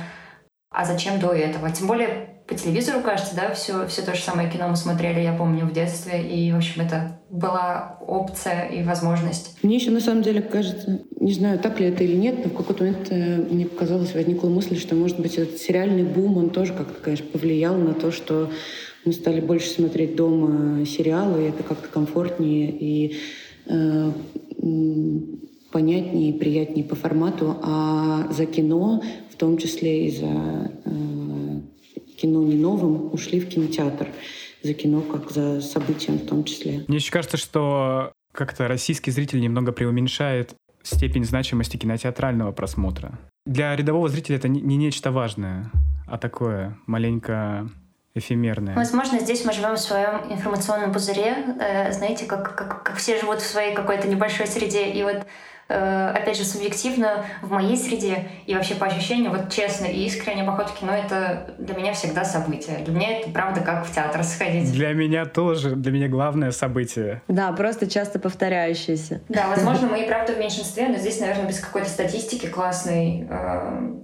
[0.71, 1.71] а зачем до этого?
[1.71, 5.35] Тем более по телевизору, кажется, да, все, все то же самое кино мы смотрели, я
[5.35, 9.59] помню, в детстве, и, в общем, это была опция и возможность.
[9.63, 12.55] Мне еще, на самом деле, кажется, не знаю, так ли это или нет, но в
[12.55, 16.73] какой-то момент э, мне показалось, возникла мысль, что, может быть, этот сериальный бум, он тоже
[16.73, 18.51] как-то, конечно, повлиял на то, что
[19.05, 23.17] мы стали больше смотреть дома сериалы, и это как-то комфортнее, и
[23.67, 24.11] э,
[25.71, 31.61] понятнее и приятнее по формату, а за кино, в том числе и за э,
[32.17, 34.09] кино не новым, ушли в кинотеатр.
[34.63, 36.85] За кино как за событием в том числе.
[36.89, 43.19] Мне еще кажется, что как-то российский зритель немного преуменьшает степень значимости кинотеатрального просмотра.
[43.47, 45.71] Для рядового зрителя это не нечто важное,
[46.07, 47.69] а такое маленько
[48.15, 48.75] эфемерное.
[48.75, 53.41] Возможно, здесь мы живем в своем информационном пузыре, э, знаете, как, как, как все живут
[53.41, 55.27] в своей какой-то небольшой среде, и вот
[55.75, 60.71] опять же, субъективно в моей среде и вообще по ощущениям, вот честно и искренне, поход
[60.71, 62.79] в кино— это для меня всегда событие.
[62.85, 64.73] Для меня это правда как в театр сходить.
[64.73, 65.77] Для меня тоже.
[65.77, 67.23] Для меня главное событие.
[67.29, 69.21] Да, просто часто повторяющееся.
[69.29, 73.99] Да, возможно, мы и правда в меньшинстве, но здесь, наверное, без какой-то статистики классной э,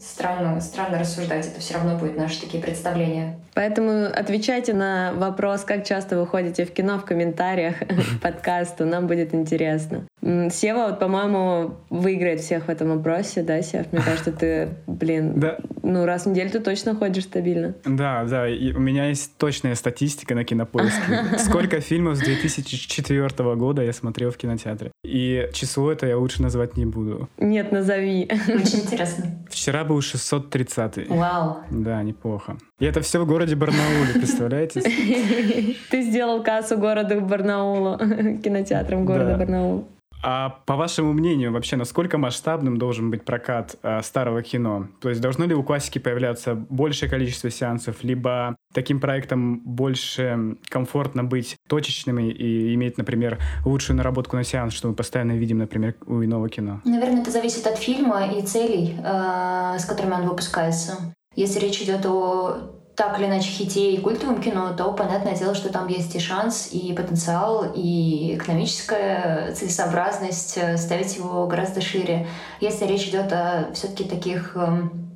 [0.00, 1.46] странно, странно рассуждать.
[1.46, 3.38] Это все равно будет наши такие представления.
[3.54, 7.76] Поэтому отвечайте на вопрос, как часто вы ходите в кино в комментариях
[8.22, 8.84] подкасту.
[8.84, 10.06] Нам будет интересно.
[10.50, 13.92] Сева, вот, по-моему, выиграет всех в этом вопросе, да, Сев?
[13.92, 15.58] Мне кажется, ты, блин, да.
[15.84, 17.74] ну, раз в неделю ты точно ходишь стабильно.
[17.84, 21.24] Да, да, и у меня есть точная статистика на кинопоиске.
[21.38, 24.90] Сколько фильмов с 2004 года я смотрел в кинотеатре.
[25.04, 27.28] И число это я лучше назвать не буду.
[27.38, 28.28] Нет, назови.
[28.48, 29.26] Очень интересно.
[29.48, 31.58] Вчера был 630 Вау.
[31.70, 32.56] Да, неплохо.
[32.80, 34.80] И это все в городе Барнауле, представляете?
[35.90, 37.96] Ты сделал кассу города Барнаулу,
[38.42, 39.86] кинотеатром города Барнаул.
[40.28, 44.88] А по вашему мнению, вообще, насколько масштабным должен быть прокат э, старого кино?
[45.00, 51.22] То есть должно ли у классики появляться большее количество сеансов, либо таким проектам больше комфортно
[51.22, 56.24] быть точечными и иметь, например, лучшую наработку на сеанс, что мы постоянно видим, например, у
[56.24, 56.80] иного кино?
[56.84, 61.14] Наверное, это зависит от фильма и целей, э, с которыми он выпускается.
[61.36, 65.70] Если речь идет о так или иначе хите и культовом кино, то понятное дело, что
[65.70, 72.26] там есть и шанс, и потенциал, и экономическая целесообразность э, ставить его гораздо шире.
[72.58, 75.12] Если речь идет о все-таки таких эм,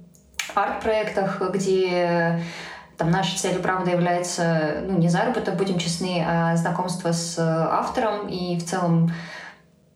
[0.55, 2.43] арт-проектах, где
[2.99, 8.59] там наша цель, правда, является ну, не заработок, будем честны, а знакомство с автором и
[8.59, 9.11] в целом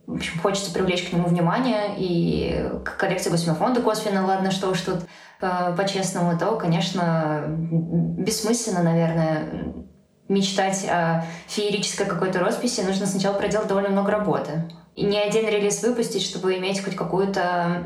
[0.06, 2.68] в общем, хочется привлечь к нему внимание, и
[2.98, 5.04] коллекция Госмефонда косвенно, ладно, что уж тут э,
[5.76, 9.48] по-честному, то, конечно, бессмысленно, наверное,
[10.28, 14.64] мечтать о феерической какой-то росписи, нужно сначала проделать довольно много работы.
[14.96, 17.82] И не один релиз выпустить, чтобы иметь хоть какую-то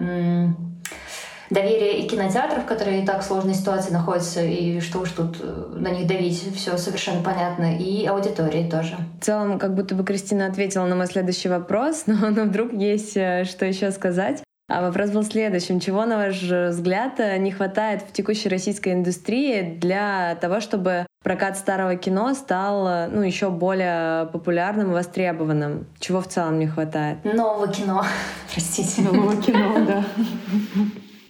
[1.51, 5.73] доверие и кинотеатров, которые и так в сложной ситуации находятся, и что уж тут э,
[5.77, 8.97] на них давить, все совершенно понятно, и аудитории тоже.
[9.21, 13.17] В целом, как будто бы Кристина ответила на мой следующий вопрос, но, но вдруг есть
[13.17, 14.43] э, что еще сказать.
[14.69, 15.81] А вопрос был следующим.
[15.81, 21.97] Чего, на ваш взгляд, не хватает в текущей российской индустрии для того, чтобы прокат старого
[21.97, 25.87] кино стал ну, еще более популярным и востребованным?
[25.99, 27.25] Чего в целом не хватает?
[27.25, 28.05] Нового кино.
[28.53, 29.03] Простите.
[29.03, 30.05] Нового кино, да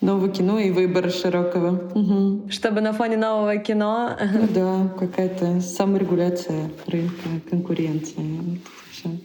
[0.01, 1.91] нового кино и выбора широкого.
[1.95, 2.51] Угу.
[2.51, 4.16] Чтобы на фоне нового кино...
[4.32, 8.24] Ну да, какая-то саморегуляция рынка, конкуренция.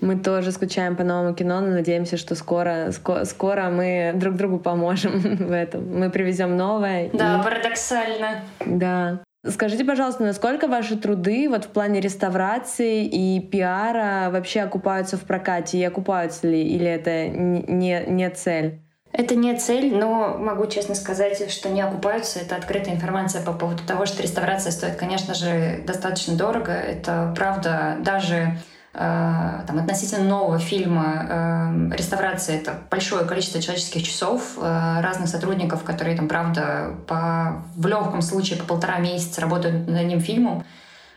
[0.02, 4.60] Мы тоже скучаем по новому кино, но надеемся, что скоро, ско, скоро мы друг другу
[4.60, 6.00] поможем в этом.
[6.00, 7.10] Мы привезем новое.
[7.14, 7.44] Да, и...
[7.44, 8.42] парадоксально.
[8.66, 9.20] Да.
[9.46, 15.80] Скажите, пожалуйста, насколько ваши труды вот в плане реставрации и пиара вообще окупаются в прокате
[15.80, 18.80] и окупаются ли, или это не, не цель?
[19.12, 22.40] Это не цель, но могу честно сказать, что не окупаются.
[22.40, 26.72] Это открытая информация по поводу того, что реставрация стоит, конечно же, достаточно дорого.
[26.72, 28.58] Это правда даже
[28.94, 36.16] там, относительно нового фильма э, реставрация— это большое количество человеческих часов э, разных сотрудников, которые
[36.16, 40.64] там, правда, по, в легком случае по полтора месяца работают над одним фильмом.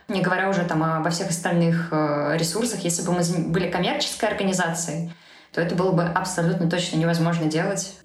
[0.07, 2.79] Не говоря уже там обо всех остальных э, ресурсах.
[2.79, 5.13] Если бы мы были коммерческой организацией,
[5.51, 7.95] то это было бы абсолютно точно невозможно делать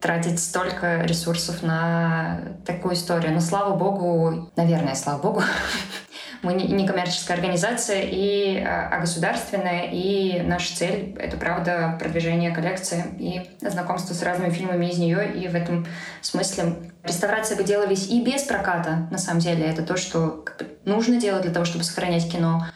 [0.00, 3.32] тратить столько ресурсов на такую историю.
[3.32, 5.42] Но слава богу, наверное, слава богу,
[6.44, 13.04] мы не коммерческая организация, и, а, а государственная, и наша цель— это, правда, продвижение коллекции
[13.18, 15.86] и знакомство с разными фильмами из нее, и в этом
[16.20, 19.64] смысле реставрации бы делались и без проката, на самом деле.
[19.64, 20.44] Это то, что
[20.84, 22.66] нужно делать для того, чтобы сохранять кино.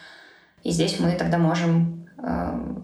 [0.64, 1.97] И здесь мы тогда можем Э,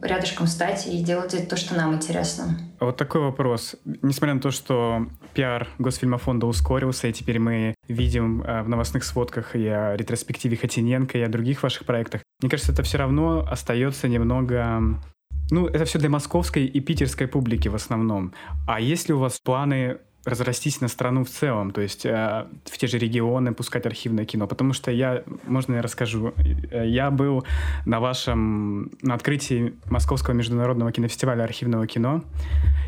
[0.03, 2.57] рядышком стать и делать то, что нам интересно.
[2.78, 3.74] Вот такой вопрос.
[4.03, 9.57] Несмотря на то, что пиар Госфильмофонда ускорился, и теперь мы видим э, в новостных сводках
[9.57, 14.07] и о ретроспективе Хотиненко, и о других ваших проектах, мне кажется, это все равно остается
[14.09, 15.01] немного
[15.51, 18.32] ну, это все для московской и питерской публики в основном.
[18.66, 22.79] А есть ли у вас планы разрастись на страну в целом, то есть э, в
[22.79, 24.47] те же регионы пускать архивное кино.
[24.47, 26.33] Потому что я, можно я расскажу,
[26.70, 27.45] э, я был
[27.85, 32.22] на вашем, на открытии Московского международного кинофестиваля архивного кино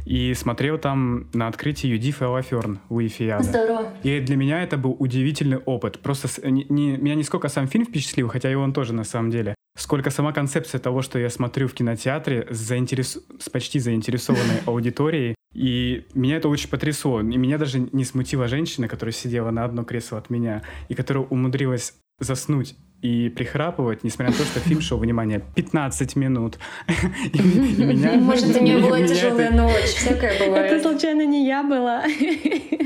[0.06, 3.44] и смотрел там на открытии Юдиф и Лаферн Луи Фиада.
[3.44, 3.88] Здорово.
[4.02, 6.00] И для меня это был удивительный опыт.
[6.00, 9.30] Просто не, не, меня не сколько сам фильм впечатлил, хотя и он тоже на самом
[9.30, 13.18] деле, сколько сама концепция того, что я смотрю в кинотеатре с, заинтерес...
[13.38, 17.20] с почти заинтересованной аудиторией, и меня это очень потрясло.
[17.20, 21.24] И меня даже не смутила женщина, которая сидела на одно кресло от меня, и которая
[21.24, 26.58] умудрилась заснуть и прихрапывать, несмотря на то, что фильм шел, внимание, 15 минут.
[27.34, 30.72] Может, у нее была тяжелая ночь, всякое бывает.
[30.72, 32.04] Это случайно не я была.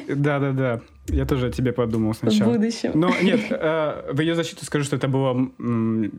[0.08, 0.80] Да-да-да.
[1.12, 2.50] Я тоже о тебе подумал сначала.
[2.50, 2.92] В будущем.
[2.94, 5.50] Но нет, э, в ее защиту скажу, что это было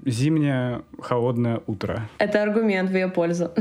[0.06, 2.10] зимнее, холодное утро.
[2.18, 3.52] Это аргумент в ее пользу.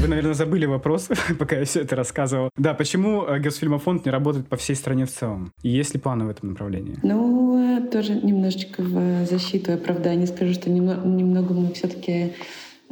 [0.00, 1.08] Вы, наверное, забыли вопрос,
[1.38, 2.50] пока я все это рассказывал.
[2.56, 5.52] Да, почему э, Госфильмофонд не работает по всей стране в целом?
[5.62, 6.98] И есть ли планы в этом направлении?
[7.02, 7.45] Ну,
[7.80, 12.32] тоже немножечко в защиту и оправдание скажу, что немного, немного мы все-таки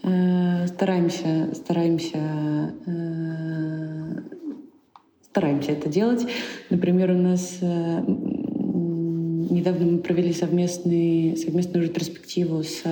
[0.02, 2.18] э, стараемся, стараемся
[2.86, 3.54] э,
[5.34, 6.26] стараемся это делать.
[6.70, 8.04] Например, у нас э,
[9.50, 12.84] недавно мы провели совместный, совместную ретроспективу с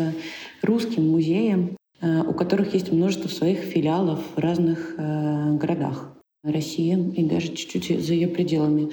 [0.60, 7.24] русским музеем, э, у которых есть множество своих филиалов в разных э, городах России и
[7.24, 8.90] даже чуть-чуть за ее пределами.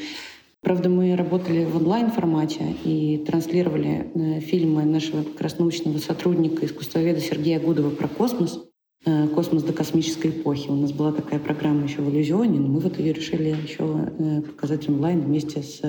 [0.61, 7.59] Правда, мы работали в онлайн-формате и транслировали фильмы нашего как раз научного сотрудника, искусствоведа Сергея
[7.59, 8.65] Гудова про космос.
[9.05, 10.67] э, «Космос до космической эпохи».
[10.67, 14.41] У нас была такая программа еще в «Иллюзионе», но мы вот ее решили еще э,
[14.41, 15.81] показать онлайн вместе с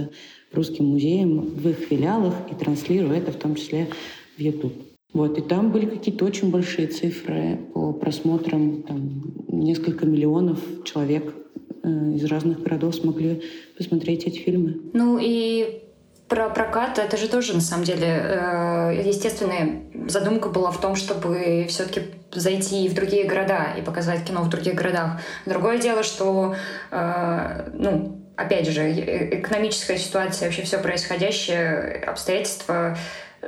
[0.52, 3.88] Русским музеем в их филиалах и транслирую это в том числе
[4.36, 4.74] в YouTube.
[5.12, 11.39] Вот, и там были какие-то очень большие цифры по просмотрам, там, несколько миллионов человек э,
[11.82, 13.42] из разных городов смогли
[13.76, 14.80] посмотреть эти фильмы.
[14.92, 15.82] Ну и
[16.28, 21.66] про прокат это же тоже на самом деле э, естественная задумка была в том, чтобы
[21.68, 22.02] все-таки
[22.32, 25.20] зайти в другие города и показать кино в других городах.
[25.44, 26.54] Другое дело, что
[26.92, 32.96] э, ну опять же э, экономическая ситуация, вообще все происходящее, обстоятельства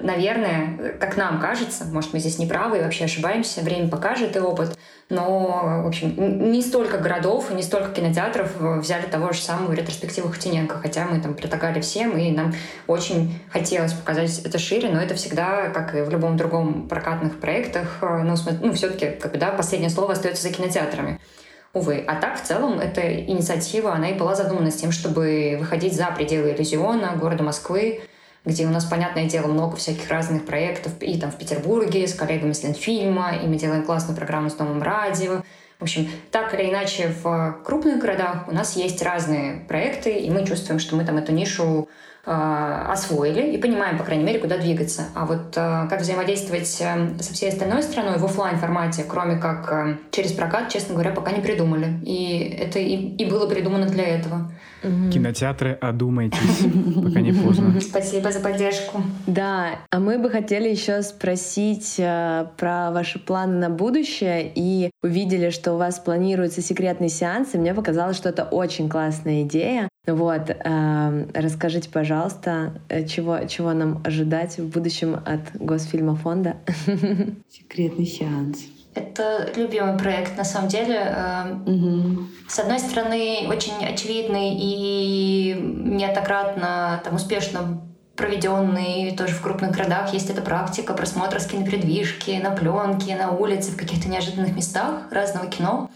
[0.01, 4.40] наверное, как нам кажется, может, мы здесь не правы и вообще ошибаемся, время покажет и
[4.40, 4.76] опыт,
[5.09, 10.30] но, в общем, не столько городов и не столько кинотеатров взяли того же самого ретроспективу
[10.30, 12.55] Хтиненко, хотя мы там предлагали всем, и нам
[12.86, 17.99] очень хотелось показать это шире, но это всегда, как и в любом другом прокатных проектах,
[18.01, 21.20] ну, ну все-таки, как бы, да, последнее слово остается за кинотеатрами.
[21.74, 22.05] Увы.
[22.07, 26.07] А так, в целом, эта инициатива, она и была задумана с тем, чтобы выходить за
[26.07, 28.03] пределы иллюзиона, города Москвы,
[28.45, 32.53] где у нас, понятное дело, много всяких разных проектов и там в Петербурге с коллегами
[32.53, 35.43] с Ленфильма, и мы делаем классную программу с Новым радио.
[35.78, 40.47] В общем, так или иначе, в крупных городах у нас есть разные проекты, и мы
[40.47, 41.88] чувствуем, что мы там эту нишу
[42.25, 45.07] освоили и понимаем, по крайней мере, куда двигаться.
[45.14, 49.73] А вот э, как взаимодействовать э, со всей остальной страной в офлайн формате, кроме как
[49.73, 51.99] э, через прокат, честно говоря, пока не придумали.
[52.05, 54.53] И это и, и было придумано для этого.
[54.83, 56.66] Кинотеатры, одумайтесь,
[57.05, 57.81] пока не поздно.
[57.81, 59.03] Спасибо за поддержку.
[59.29, 65.51] Да, а мы бы хотели еще спросить э, про ваши планы на будущее и увидели,
[65.51, 69.89] что у вас планируется секретный сеанс, и мне показалось, что это очень классная идея.
[70.07, 72.12] Вот, э, расскажите, пожалуйста,
[72.89, 76.57] э, чего, чего нам ожидать в будущем от Госфильма фонда?
[77.51, 78.59] Секретный сеанс.
[78.95, 81.01] Это любимый проект, на самом деле.
[81.67, 82.25] Угу.
[82.49, 87.83] С одной стороны, очень очевидный и неоднократно там, успешно
[88.17, 90.13] проведенный тоже в крупных городах.
[90.13, 95.47] Есть эта практика просмотра с кинопередвижки, на пленке, на улице, в каких-то неожиданных местах разного
[95.47, 95.91] кино.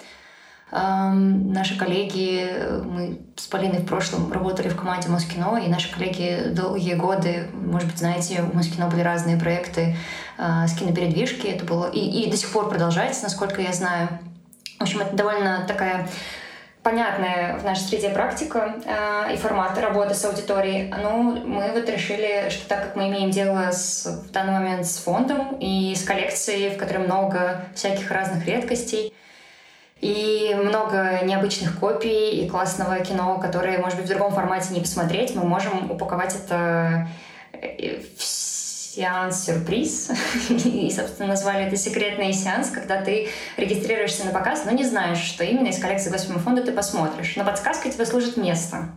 [0.73, 2.51] Наши коллеги,
[2.85, 7.89] мы с Полиной в прошлом работали в команде Москино, и наши коллеги долгие годы, может
[7.89, 9.97] быть, знаете, у Москино были разные проекты
[10.39, 14.09] э, с кинопередвижки, это было и, и до сих пор продолжается, насколько я знаю.
[14.79, 16.09] В общем, это довольно такая
[16.83, 20.93] понятная в нашей среде практика э, и формат работы с аудиторией.
[21.01, 24.99] Ну, мы вот решили, что так как мы имеем дело с, в данный момент с
[24.99, 29.13] фондом и с коллекцией, в которой много всяких разных редкостей,
[30.07, 35.35] и много необычных копий и классного кино, которое, может быть, в другом формате не посмотреть.
[35.35, 37.09] Мы можем упаковать это
[37.53, 40.11] э, в сеанс-сюрприз.
[40.65, 45.45] И, собственно, назвали это секретный сеанс, когда ты регистрируешься на показ, но не знаешь, что
[45.45, 47.35] именно из коллекции Госфильма фонда ты посмотришь.
[47.37, 48.89] Но подсказка тебе служит место.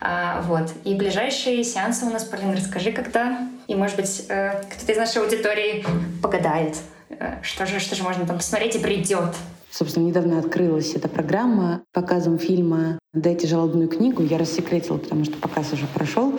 [0.00, 0.70] А, вот.
[0.84, 3.48] И ближайшие сеансы у нас, Полин, расскажи, когда.
[3.66, 5.84] И, может быть, э, кто-то из нашей аудитории
[6.22, 6.76] погадает,
[7.10, 9.34] э, что же, что же можно там посмотреть и придет.
[9.76, 14.22] Собственно, недавно открылась эта программа показом фильма «Дайте жалобную книгу».
[14.22, 16.38] Я рассекретила, потому что показ уже прошел.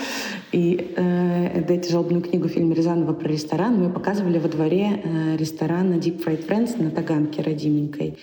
[0.53, 5.95] И э, «Дайте жалобную книгу» фильм Рязанова про ресторан мы показывали во дворе э, ресторана
[5.95, 8.19] Deep Fried Friends на Таганке родименькой.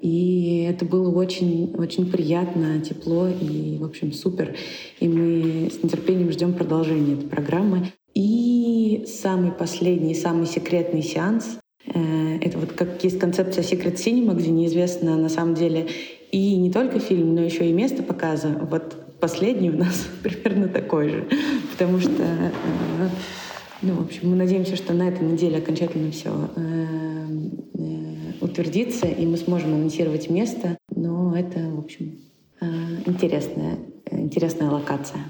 [0.00, 4.56] И это было очень, очень приятно, тепло и, в общем, супер.
[5.00, 7.92] И мы с нетерпением ждем продолжения этой программы.
[8.14, 12.15] И самый последний, самый секретный сеанс Э,
[12.46, 15.88] это вот как есть концепция Secret Cinema, где неизвестно на самом деле
[16.30, 18.48] и не только фильм, но еще и место показа.
[18.70, 21.28] Вот последний у нас примерно такой же.
[21.72, 22.50] Потому что, э,
[23.82, 27.26] ну, в общем, мы надеемся, что на этой неделе окончательно все э,
[28.40, 30.78] утвердится, и мы сможем анонсировать место.
[30.94, 32.18] Но это, в общем,
[33.06, 33.78] интересная,
[34.10, 35.20] интересная локация,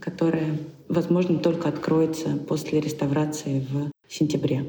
[0.00, 4.66] которая, возможно, только откроется после реставрации в сентябре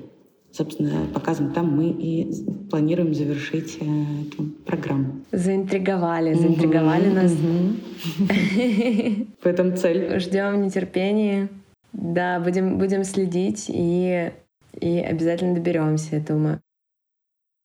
[0.53, 2.31] собственно, показом там мы и
[2.69, 3.85] планируем завершить э,
[4.27, 5.21] эту программу.
[5.31, 7.31] Заинтриговали, заинтриговали угу, нас.
[9.41, 10.19] В этом цель.
[10.19, 11.49] Ждем в нетерпении.
[11.91, 14.31] Да, будем, будем следить и,
[14.79, 16.61] и обязательно доберемся, я думаю.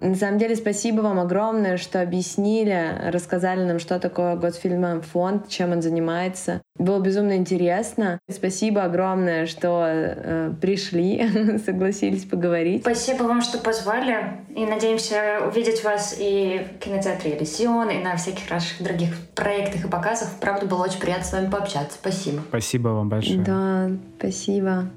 [0.01, 5.73] На самом деле, спасибо вам огромное, что объяснили, рассказали нам, что такое Госфильм фонд, чем
[5.73, 6.63] он занимается.
[6.79, 8.21] Было безумно интересно.
[8.31, 12.83] Спасибо огромное, что э, пришли, согласились поговорить.
[12.83, 14.39] Спасибо вам, что позвали.
[14.55, 19.89] И надеемся увидеть вас и в кинотеатре Элисион, и на всяких наших других проектах и
[19.89, 20.29] показах.
[20.41, 21.99] Правда, было очень приятно с вами пообщаться.
[22.01, 22.43] Спасибо.
[22.49, 23.41] Спасибо вам большое.
[23.41, 24.91] Да, спасибо.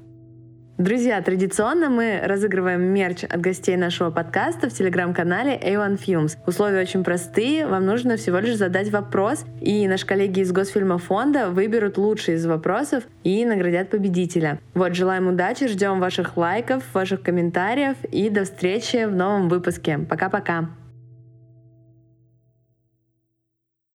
[0.82, 6.36] Друзья, традиционно мы разыгрываем мерч от гостей нашего подкаста в телеграм-канале A1 Films.
[6.44, 7.68] Условия очень простые.
[7.68, 12.46] Вам нужно всего лишь задать вопрос, и наши коллеги из Госфильма фонда выберут лучшие из
[12.46, 14.58] вопросов и наградят победителя.
[14.74, 19.98] Вот, желаем удачи, ждем ваших лайков, ваших комментариев и до встречи в новом выпуске.
[19.98, 20.81] Пока-пока!